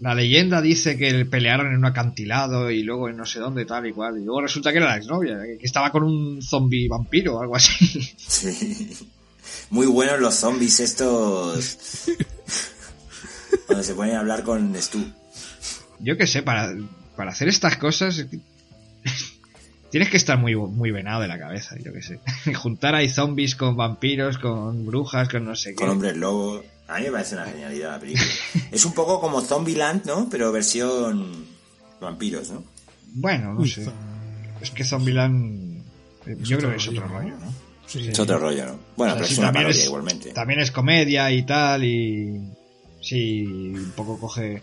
[0.00, 3.86] La leyenda dice que pelearon en un acantilado y luego en no sé dónde, tal
[3.86, 4.18] y cual.
[4.20, 7.54] Y luego resulta que era la exnovia, que estaba con un zombie vampiro o algo
[7.56, 8.00] así.
[8.18, 8.96] Sí.
[9.70, 11.78] Muy buenos los zombies estos.
[13.66, 15.04] Cuando se ponen a hablar con Stu.
[16.00, 16.74] Yo qué sé, para,
[17.16, 18.26] para hacer estas cosas
[19.92, 22.18] tienes que estar muy, muy venado de la cabeza, yo qué sé.
[22.54, 25.76] Juntar ahí zombies con vampiros, con brujas, con no sé qué.
[25.76, 26.64] Con hombres lobo.
[26.88, 28.26] A mí me parece una genialidad la película.
[28.72, 30.28] Es un poco como Zombieland, ¿no?
[30.28, 31.46] Pero versión
[32.00, 32.64] vampiros, ¿no?
[33.14, 33.86] Bueno, no Uy, sé.
[34.60, 35.82] Es que Zombieland...
[36.26, 37.52] eh, Es yo creo que es otro rollo, rollo, ¿no?
[38.10, 38.78] Es otro rollo, ¿no?
[38.96, 40.32] Bueno, O sea, pero sí, es una parodia es- igualmente.
[40.32, 42.40] También es comedia y tal, y
[43.02, 44.62] sí, un poco coge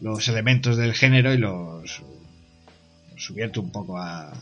[0.00, 4.32] los elementos del género y los, los subvierte un poco a...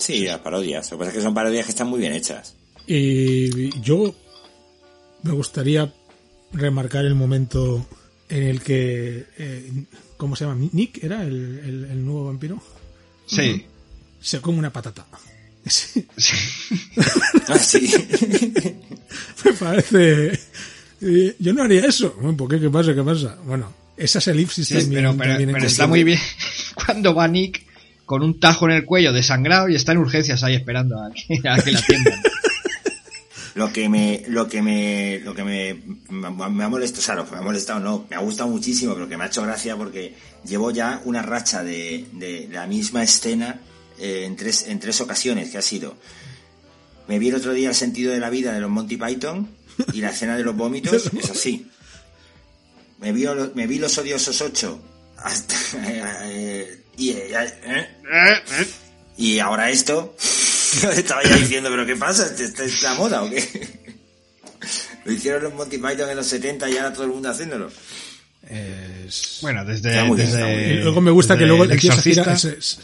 [0.00, 0.90] Sí, las parodias.
[0.90, 2.54] Lo que pasa es que son parodias que están muy bien hechas.
[2.86, 4.14] Y yo
[5.22, 5.92] me gustaría
[6.52, 7.86] remarcar el momento
[8.28, 9.70] en el que, eh,
[10.16, 10.66] ¿cómo se llama?
[10.72, 12.60] Nick era el, el- el nuevo vampiro.
[13.26, 13.64] Sí,
[14.20, 15.06] Se come una patata.
[15.66, 16.36] Sí, sí.
[17.48, 17.90] Ah, sí.
[19.44, 20.38] me parece.
[21.38, 22.14] yo no haría eso.
[22.36, 22.58] ¿Por qué?
[22.60, 22.94] ¿Qué pasa?
[22.94, 23.36] ¿Qué pasa?
[23.44, 26.18] Bueno, esas elipsis Sí, también, pero, pero- también pero está muy bien
[26.86, 27.66] cuando va Nick
[28.10, 31.48] con un tajo en el cuello desangrado y está en urgencias ahí esperando a que,
[31.48, 32.20] a que la atiendan.
[33.54, 35.74] Lo que me, lo que me, lo que me,
[36.08, 38.48] me me ha molestado, o sea, lo que me ha molestado no, me ha gustado
[38.48, 42.66] muchísimo, pero que me ha hecho gracia porque llevo ya una racha de, de la
[42.66, 43.60] misma escena
[43.98, 45.96] eh, en tres, en tres ocasiones que ha sido.
[47.06, 49.48] Me vi el otro día el sentido de la vida de los Monty Python
[49.92, 51.66] y la escena de los vómitos, eso sí.
[52.98, 54.80] Me vi, me vi los odiosos ocho
[55.22, 55.54] hasta,
[56.24, 57.28] eh, y, eh,
[57.64, 58.66] eh,
[59.16, 60.16] y ahora esto,
[60.94, 62.26] estaba ya diciendo, pero ¿qué pasa?
[62.26, 63.80] ¿Esta es la moda o qué?
[65.04, 67.70] Lo hicieron los Monty Python en los 70 y ahora todo el mundo haciéndolo.
[68.48, 69.90] Es- Bueno, desde...
[69.92, 72.36] Bien, desde- luego me gusta que luego el se exorcista.
[72.36, 72.80] se, se-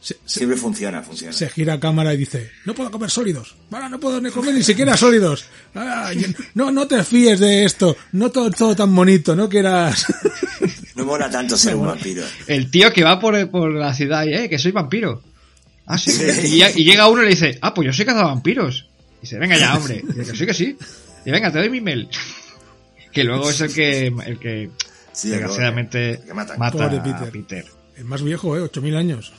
[0.00, 1.32] se- Siempre funciona, funciona.
[1.32, 4.54] se gira a cámara y dice, no puedo comer sólidos, ahora no puedo ni comer
[4.54, 5.46] ni siquiera sólidos.
[5.74, 10.04] Ay, no, no te fíes de esto, no todo, todo tan bonito, no quieras...
[11.04, 12.24] No mola tanto ser un vampiro.
[12.46, 15.22] El tío que va por, por la ciudad y, eh, que soy vampiro.
[15.86, 16.10] Ah, sí.
[16.76, 18.88] Y, llega uno y le dice, ah, pues yo soy cazavampiros.
[19.18, 20.02] Y dice, venga ya, hombre.
[20.02, 20.76] Y dice, que sí, que sí.
[21.26, 22.08] Y venga, te doy mi mail.
[23.12, 24.70] Que luego es el que, el que
[25.14, 27.30] Sí, desgraciadamente que mata Pobre a Peter.
[27.30, 27.64] Peter.
[27.96, 28.60] El más viejo, ¿eh?
[28.60, 29.32] 8.000 años.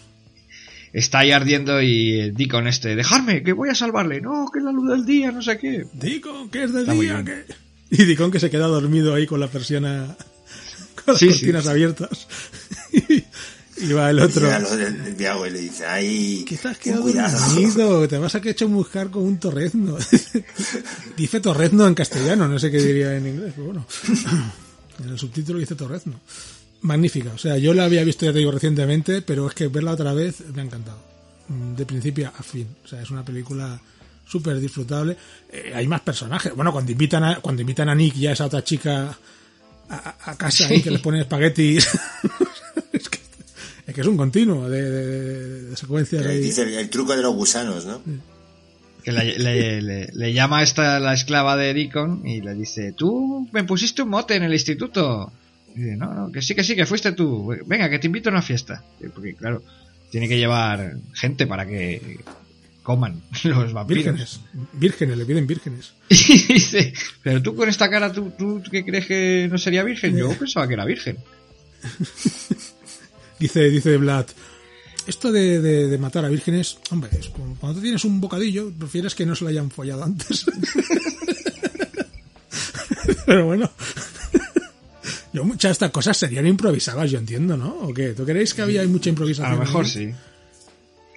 [0.94, 4.22] Está ahí ardiendo y el Deacon este, dejarme, que voy a salvarle.
[4.22, 5.86] No, que es la luz del día, no sé qué.
[5.94, 7.44] Dicon, que es de Está día, que...
[7.90, 10.16] Y Dicon que se queda dormido ahí con la persiana...
[11.06, 11.40] Con las Sí, sí.
[11.40, 12.28] cortinas abiertas.
[13.78, 14.42] y va el otro...
[14.46, 18.08] Llega lo del, del Viago y le dice, ay, ¿Qué ten quedado dormido?
[18.08, 19.98] Te vas a que hecho buscar con un torrezno.
[21.18, 23.86] dice torrezno en castellano, no sé qué diría en inglés, pero bueno.
[25.04, 26.20] En el subtítulo dice torrezno.
[26.82, 27.32] Magnífica.
[27.34, 30.14] O sea, yo la había visto, ya te digo, recientemente, pero es que verla otra
[30.14, 31.00] vez me ha encantado.
[31.50, 32.68] Mm, De principio a fin.
[32.84, 33.80] O sea, es una película
[34.28, 35.18] súper disfrutable.
[35.52, 36.56] Eh, hay más personajes.
[36.56, 39.18] Bueno, cuando invitan a, cuando invitan a Nick y a esa otra chica
[39.90, 41.88] a, casa ahí que les ponen espaguetis.
[42.94, 43.20] es, que,
[43.88, 46.40] es que es un continuo de, de- de secuencias Que ahí.
[46.42, 48.02] Dice el, el truco de los gusanos, ¿no?
[49.04, 52.92] Que le, le- le- le llama a esta la esclava de Deacon y le dice,
[52.94, 55.32] tú me pusiste un mote en el instituto.
[55.76, 57.54] Y dice, no, no, que sí, que sí, que fuiste tú.
[57.68, 58.84] Venga, que te invito a una fiesta.
[59.14, 59.62] Porque claro,
[60.10, 62.20] tiene que llevar gente para que
[62.86, 64.06] coman los vampiros.
[64.06, 64.40] Vírgenes.
[64.74, 65.92] Vírgenes, le piden vírgenes.
[66.10, 70.16] Y dice, pero tú con esta cara, ¿tú, tú qué crees que no sería virgen?
[70.16, 71.18] Yo pensaba que era virgen.
[73.40, 74.26] Dice, dice Vlad.
[75.08, 78.72] Esto de, de- de matar a vírgenes, hombre, es como cuando tú tienes un bocadillo,
[78.72, 80.46] prefieres que no se lo hayan follado antes.
[83.26, 83.70] Pero bueno.
[85.34, 87.76] Yo, muchas de estas cosas serían improvisadas, yo entiendo, ¿no?
[87.82, 88.14] ¿O qué?
[88.14, 89.52] ¿Tú creéis que había mucha improvisación?
[89.52, 89.92] A lo mejor ahí?
[89.92, 90.12] sí.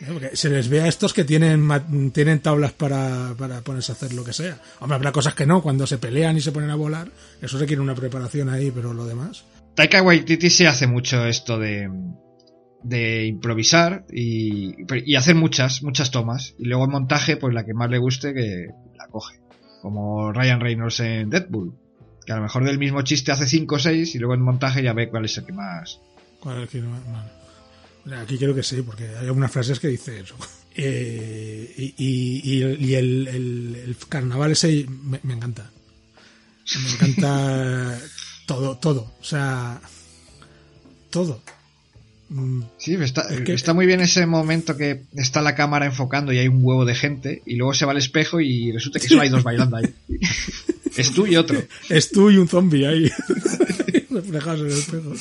[0.06, 1.68] Porque se les ve a estos que tienen,
[2.12, 4.60] tienen tablas para, para ponerse a hacer lo que sea.
[4.80, 7.08] Hombre, habrá cosas que no, cuando se pelean y se ponen a volar,
[7.42, 9.44] eso requiere una preparación ahí, pero lo demás.
[9.74, 11.88] Taika Waititi sí hace mucho esto de,
[12.82, 14.74] de improvisar y,
[15.04, 16.54] y hacer muchas, muchas tomas.
[16.58, 19.40] Y luego en montaje, pues la que más le guste, que la coge.
[19.82, 21.74] Como Ryan Reynolds en Deadpool.
[22.24, 24.82] Que a lo mejor del mismo chiste hace 5 o 6 y luego en montaje
[24.82, 26.00] ya ve cuál es el que más.
[26.40, 27.37] ¿Cuál es el que no.
[28.16, 30.34] Aquí creo que sí, porque hay algunas frases que dice eso.
[30.80, 35.72] Eh, y y, y el, y el- carnaval ese me, me encanta.
[36.80, 37.98] Me encanta
[38.46, 39.12] todo, todo.
[39.20, 39.80] O sea,
[41.10, 41.42] todo.
[42.28, 46.32] Mm, Sí, está, Es que- está muy bien ese momento que está la cámara enfocando
[46.32, 49.08] y hay un huevo de gente y luego se va al espejo y resulta que
[49.08, 49.92] solo hay dos bailando ahí.
[50.96, 51.60] es tú y otro.
[51.88, 53.10] Es tú y un zombie ahí.
[54.10, 55.12] reflejados en el espejo.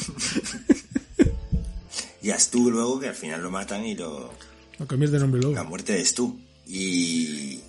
[2.28, 4.34] Y a Stu luego, que al final lo matan y lo,
[4.80, 5.64] Lo convierte en hombre la lobo.
[5.70, 6.38] muerte de Stu.
[6.68, 7.62] Y,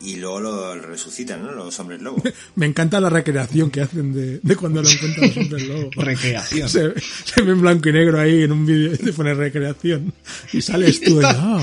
[0.00, 1.52] y luego lo resucitan, ¿no?
[1.52, 2.22] Los hombres lobo.
[2.56, 5.90] Me encanta la recreación que hacen de, de cuando lo encuentran los hombres lobo.
[5.96, 6.66] Recreación.
[6.66, 10.14] Se, se ve en blanco y negro ahí en un vídeo y te pone recreación.
[10.54, 11.62] Y sales tú y, ah,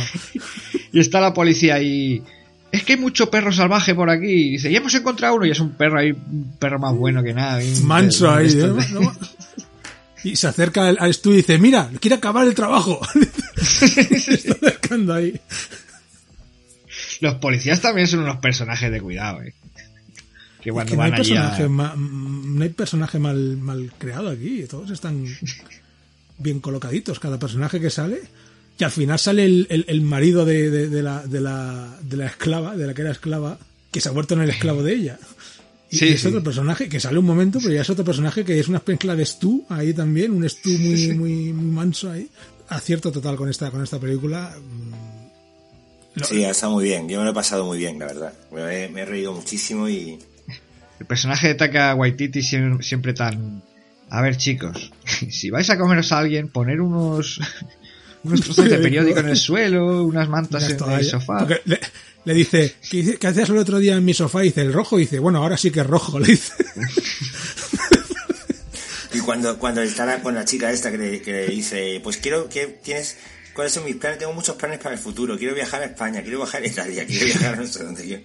[0.92, 2.22] Y está la policía ahí.
[2.72, 4.28] Es que hay mucho perro salvaje por aquí.
[4.28, 7.24] Y dice, ya hemos encontrado uno y es un perro ahí, un perro más bueno
[7.24, 7.60] que nada.
[7.82, 8.48] manso ahí.
[8.52, 8.74] ¿eh?
[10.24, 13.00] Y se acerca al, al estudio y dice, mira, quiere acabar el trabajo.
[13.62, 15.40] se está acercando ahí.
[17.22, 19.54] Los policías también son unos personajes de cuidado, eh.
[20.62, 24.30] Que Es cuando que no hay a- personaje, ma- no hay personaje mal, mal creado
[24.30, 24.66] aquí.
[24.70, 25.26] Todos están
[26.38, 27.20] bien colocaditos.
[27.20, 28.22] Cada personaje que sale.
[28.78, 32.18] Y al final sale el, el- el marido de, de- de la, de, la, de
[32.18, 33.58] la esclava, de la que era esclava,
[33.92, 35.20] que se ha vuelto en el esclavo de ella.
[35.92, 36.28] Y Sí, es sí.
[36.28, 39.16] otro personaje que sale un momento, pero ya es otro personaje que es una mezcla
[39.16, 42.30] de Stu ahí también, un Stu muy, muy, muy manso ahí.
[42.68, 44.56] Acierto total con esta, con esta película.
[44.56, 47.10] Mm, lo- Sí, está muy bien.
[47.10, 48.34] Yo me lo he pasado muy bien, la verdad.
[48.54, 50.20] Me he, me he reído muchísimo y...
[51.00, 53.64] El personaje de Taka Waititi siem- siempre tan...
[54.12, 54.92] A ver, chicos,
[55.30, 57.40] si vais a comeros a alguien, poner unos...
[58.24, 61.38] Unos trozos de periódico en el suelo, unas mantas unas en el sofá.
[61.40, 61.80] Porque le,
[62.26, 64.42] le dice, ¿qué, hacías el otro día en mi sofá?
[64.44, 64.98] Y dice, el rojo.
[65.00, 66.20] Y dice, bueno, ahora sí que es rojo.
[66.20, 66.54] Le dice.
[69.12, 72.18] Y cuando, cuando está la- con la chica esta que le, que le dice, pues
[72.18, 73.18] quiero que tienes,
[73.56, 74.20] ¿cuáles son mis planes?
[74.20, 75.36] Tengo muchos planes para el futuro.
[75.38, 78.22] Quiero viajar a España, quiero viajar a Italia, quiero viajar a no sé dónde quiero.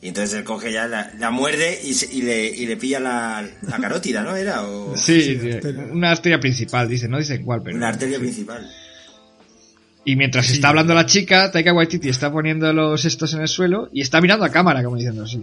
[0.00, 3.00] Y entonces él coge ya, la, la muerde y, se- y, le, y le pilla
[3.00, 4.34] la, la carótida, ¿no?
[4.34, 5.38] Era, o Sí,
[5.92, 7.76] una arteria principal, dice, no dice cuál, pero...
[7.76, 8.70] una arteria principal.
[10.04, 13.88] Y mientras está hablando la chica, Taika Waititi está poniendo los estos en el suelo
[13.92, 15.42] y está mirando a cámara, como diciendo así.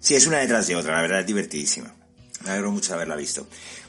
[0.00, 1.94] Sí, es una detrás de otra, la verdad es divertidísima.
[2.44, 3.46] Me alegro mucho de haberla visto.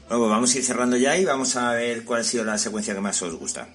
[0.08, 2.56] Bueno, pues vamos a ir cerrando ya y vamos a ver cuál ha sido la
[2.56, 3.68] secuencia que más os gusta.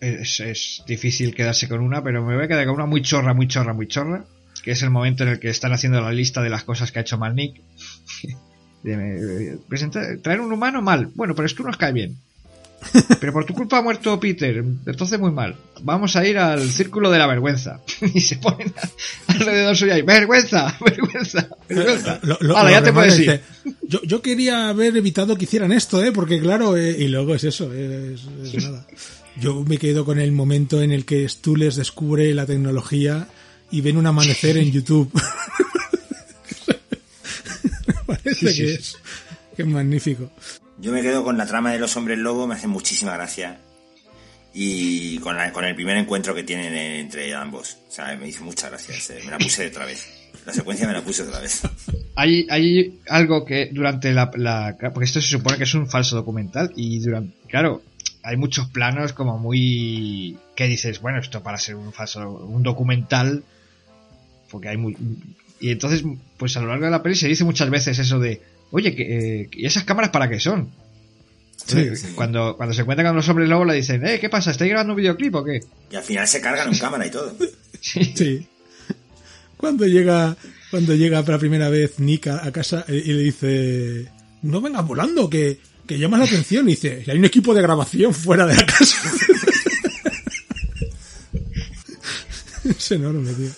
[0.00, 3.34] Es, es difícil quedarse con una, pero me voy a quedar con una muy chorra,
[3.34, 4.24] muy chorra, muy chorra,
[4.64, 7.00] que es el momento en el que están haciendo la lista de las cosas que
[7.00, 7.60] ha hecho mal Nick.
[8.84, 9.58] Eh,
[10.22, 12.16] traer un humano mal, bueno, pero esto nos cae bien.
[13.20, 15.56] Pero por tu culpa ha muerto Peter, entonces muy mal.
[15.82, 17.80] Vamos a ir al círculo de la vergüenza.
[18.14, 18.72] Y se ponen
[19.28, 22.18] alrededor suyo ahí, vergüenza, vergüenza, vergüenza.
[22.22, 23.40] Lo- lo- Hala, lo ya te puedes ir.
[23.88, 26.12] yo, yo quería haber evitado que hicieran esto, ¿eh?
[26.12, 28.20] Porque claro, eh, y luego es eso, es,
[28.52, 28.86] es nada.
[29.40, 33.26] Yo me quedo con el momento en el que Stu les descubre la tecnología
[33.70, 35.10] y ven un amanecer en YouTube.
[38.06, 38.96] Parece Sí, sí, que, es,
[39.56, 40.30] es magnífico.
[40.78, 43.60] Yo me quedo con la trama de los hombres lobo, me hace muchísima gracia.
[44.54, 47.78] Y con, la- con el primer encuentro que tienen entre ambos.
[47.88, 48.94] O sea, me hizo mucha gracia.
[49.00, 50.06] se- Me la puse otra vez.
[50.44, 51.62] La secuencia me la puse otra vez.
[52.14, 56.14] Hay, hay algo que durante la, la- Porque esto se supone que es un falso
[56.14, 57.34] documental y durante...
[57.48, 57.82] Claro,
[58.22, 60.36] hay muchos planos como muy...
[60.54, 62.28] que dices, bueno, esto para ser un falso...
[62.28, 63.42] un documental...
[64.50, 64.94] Porque hay muy...
[65.58, 66.02] Y entonces,
[66.36, 68.42] pues a lo largo de la peli se dice muchas veces eso de...
[68.72, 69.02] Oye, que,
[69.42, 70.70] eh, ¿y esas cámaras para qué son?
[71.66, 72.08] Sí, sí.
[72.14, 74.50] Cuando, cuando se encuentra con los hombres lobo le dicen, eh, ¿qué pasa?
[74.50, 75.60] ¿Estáis grabando un videoclip o qué?
[75.90, 77.32] Y al final se cargan en cámara y todo.
[77.80, 78.46] Sí.
[79.56, 80.36] Cuando llega,
[80.70, 84.08] cuando llega por la primera vez Nick a, a casa eh, y le dice,
[84.42, 86.68] no vengas volando, que, que llamas la atención.
[86.68, 88.96] Y dice, hay un equipo de grabación fuera de la casa.
[92.70, 93.50] es enorme, tío.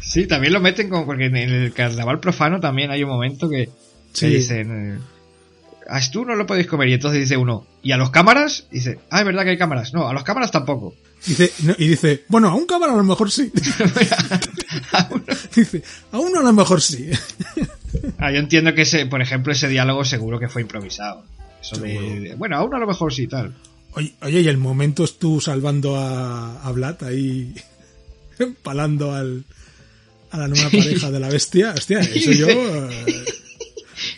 [0.00, 3.68] Sí, también lo meten como porque en el carnaval profano también hay un momento que,
[4.12, 4.26] Sí.
[4.28, 4.98] dicen, eh,
[5.88, 6.88] a tú no lo podéis comer.
[6.88, 8.66] Y entonces dice uno, ¿y a los cámaras?
[8.70, 9.92] Y dice, ah, es verdad que hay cámaras.
[9.92, 10.94] No, a los cámaras tampoco.
[11.26, 13.52] Dice, no, y dice, bueno, a un cámara a lo mejor sí.
[15.54, 15.82] dice,
[16.12, 17.10] a uno a lo mejor sí.
[18.18, 21.24] Ah, yo entiendo que ese, por ejemplo, ese diálogo seguro que fue improvisado.
[21.60, 23.54] Eso de, de- bueno, a uno a lo mejor sí tal.
[23.92, 27.52] Oye, oye, y el momento es tú salvando a, a Vlad ahí,
[28.38, 29.44] empalando al,
[30.30, 31.74] a la nueva pareja de la bestia.
[31.76, 32.46] Hostia, eso yo...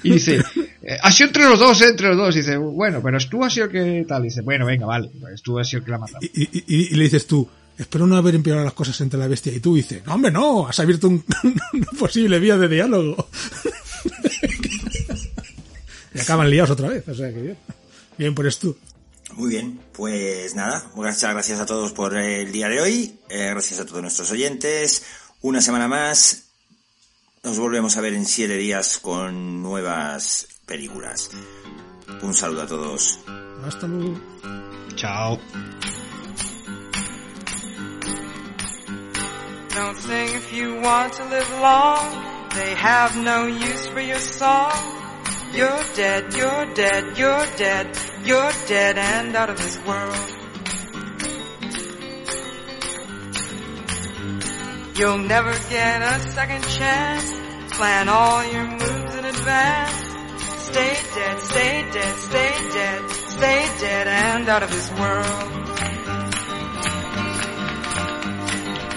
[0.03, 0.43] Y dice,
[0.83, 2.35] eh, ha sido entre los dos, eh, entre los dos.
[2.37, 4.23] Y dice, bueno, pero tú has sido el que tal.
[4.23, 6.19] Y dice, bueno, venga, vale, pues tú has sido el que la ha matado.
[6.23, 9.27] y, y- y- y le dices tú, espero no haber empeorado las cosas entre la
[9.29, 9.77] bestia y tú.
[9.77, 11.25] Y dice, no, hombre, no, has abierto un,
[11.73, 13.29] una posible vía de diálogo.
[16.15, 17.57] y acaban liados otra vez, o sea que bien.
[18.19, 18.77] Bien, pues tú.
[19.35, 23.81] Muy bien, pues nada, muchas gracias a todos por el día de hoy, eh, gracias
[23.81, 25.05] a todos nuestros oyentes,
[25.41, 26.51] una semana más,
[27.43, 31.31] nos volvemos a ver en siete días con nuevas películas.
[32.23, 33.19] Un saludo a todos.
[33.65, 34.21] Hasta luego.
[34.95, 35.39] Chao.
[39.75, 42.33] Don't sing if you want to live long.
[42.55, 44.73] They have no use for your song.
[45.53, 50.42] You're dead, you're dead, you're dead, you're dead and out of this world.
[54.95, 57.25] You'll never get a second chance.
[57.77, 60.13] Plan all your moves in advance.
[60.69, 65.27] Stay dead, stay dead, stay dead, stay dead and out of this world.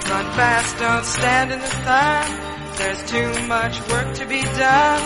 [0.09, 2.45] Run fast, don't stand in the sun.
[2.77, 5.01] There's too much work to be done.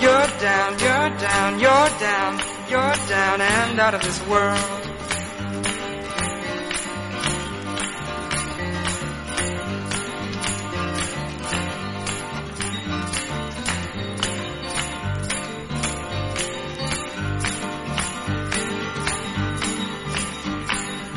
[0.00, 2.40] You're down, you're down, you're down,
[2.70, 4.95] you're down and out of this world.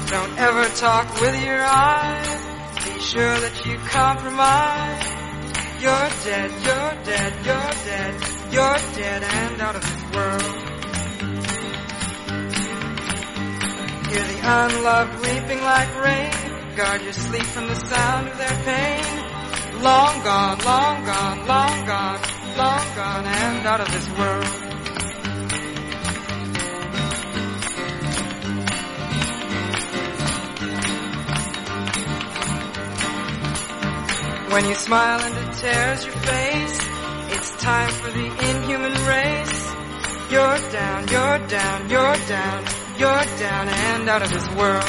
[0.10, 2.28] Don't ever talk with your eyes.
[2.84, 5.06] Be sure that you compromise.
[5.80, 8.14] You're dead, you're dead, you're dead,
[8.50, 10.56] you're dead and out of this world.
[14.10, 16.76] Hear the unloved weeping like rain.
[16.76, 19.84] Guard your sleep from the sound of their pain.
[19.84, 22.22] Long gone, long gone, long gone,
[22.58, 24.69] long gone and out of this world.
[34.52, 36.80] When you smile and it tears your face,
[37.36, 39.74] it's time for the inhuman race.
[40.32, 42.66] You're down, you're down, you're down,
[42.98, 44.84] you're down and out of this world.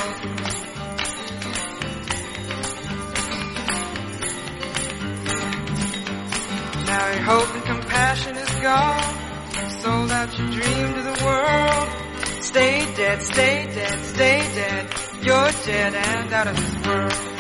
[6.87, 9.15] Now your hope and compassion is gone.
[9.57, 12.43] You've sold out your dream to the world.
[12.43, 14.95] Stay dead, stay dead, stay dead.
[15.21, 17.40] You're dead and out of this world.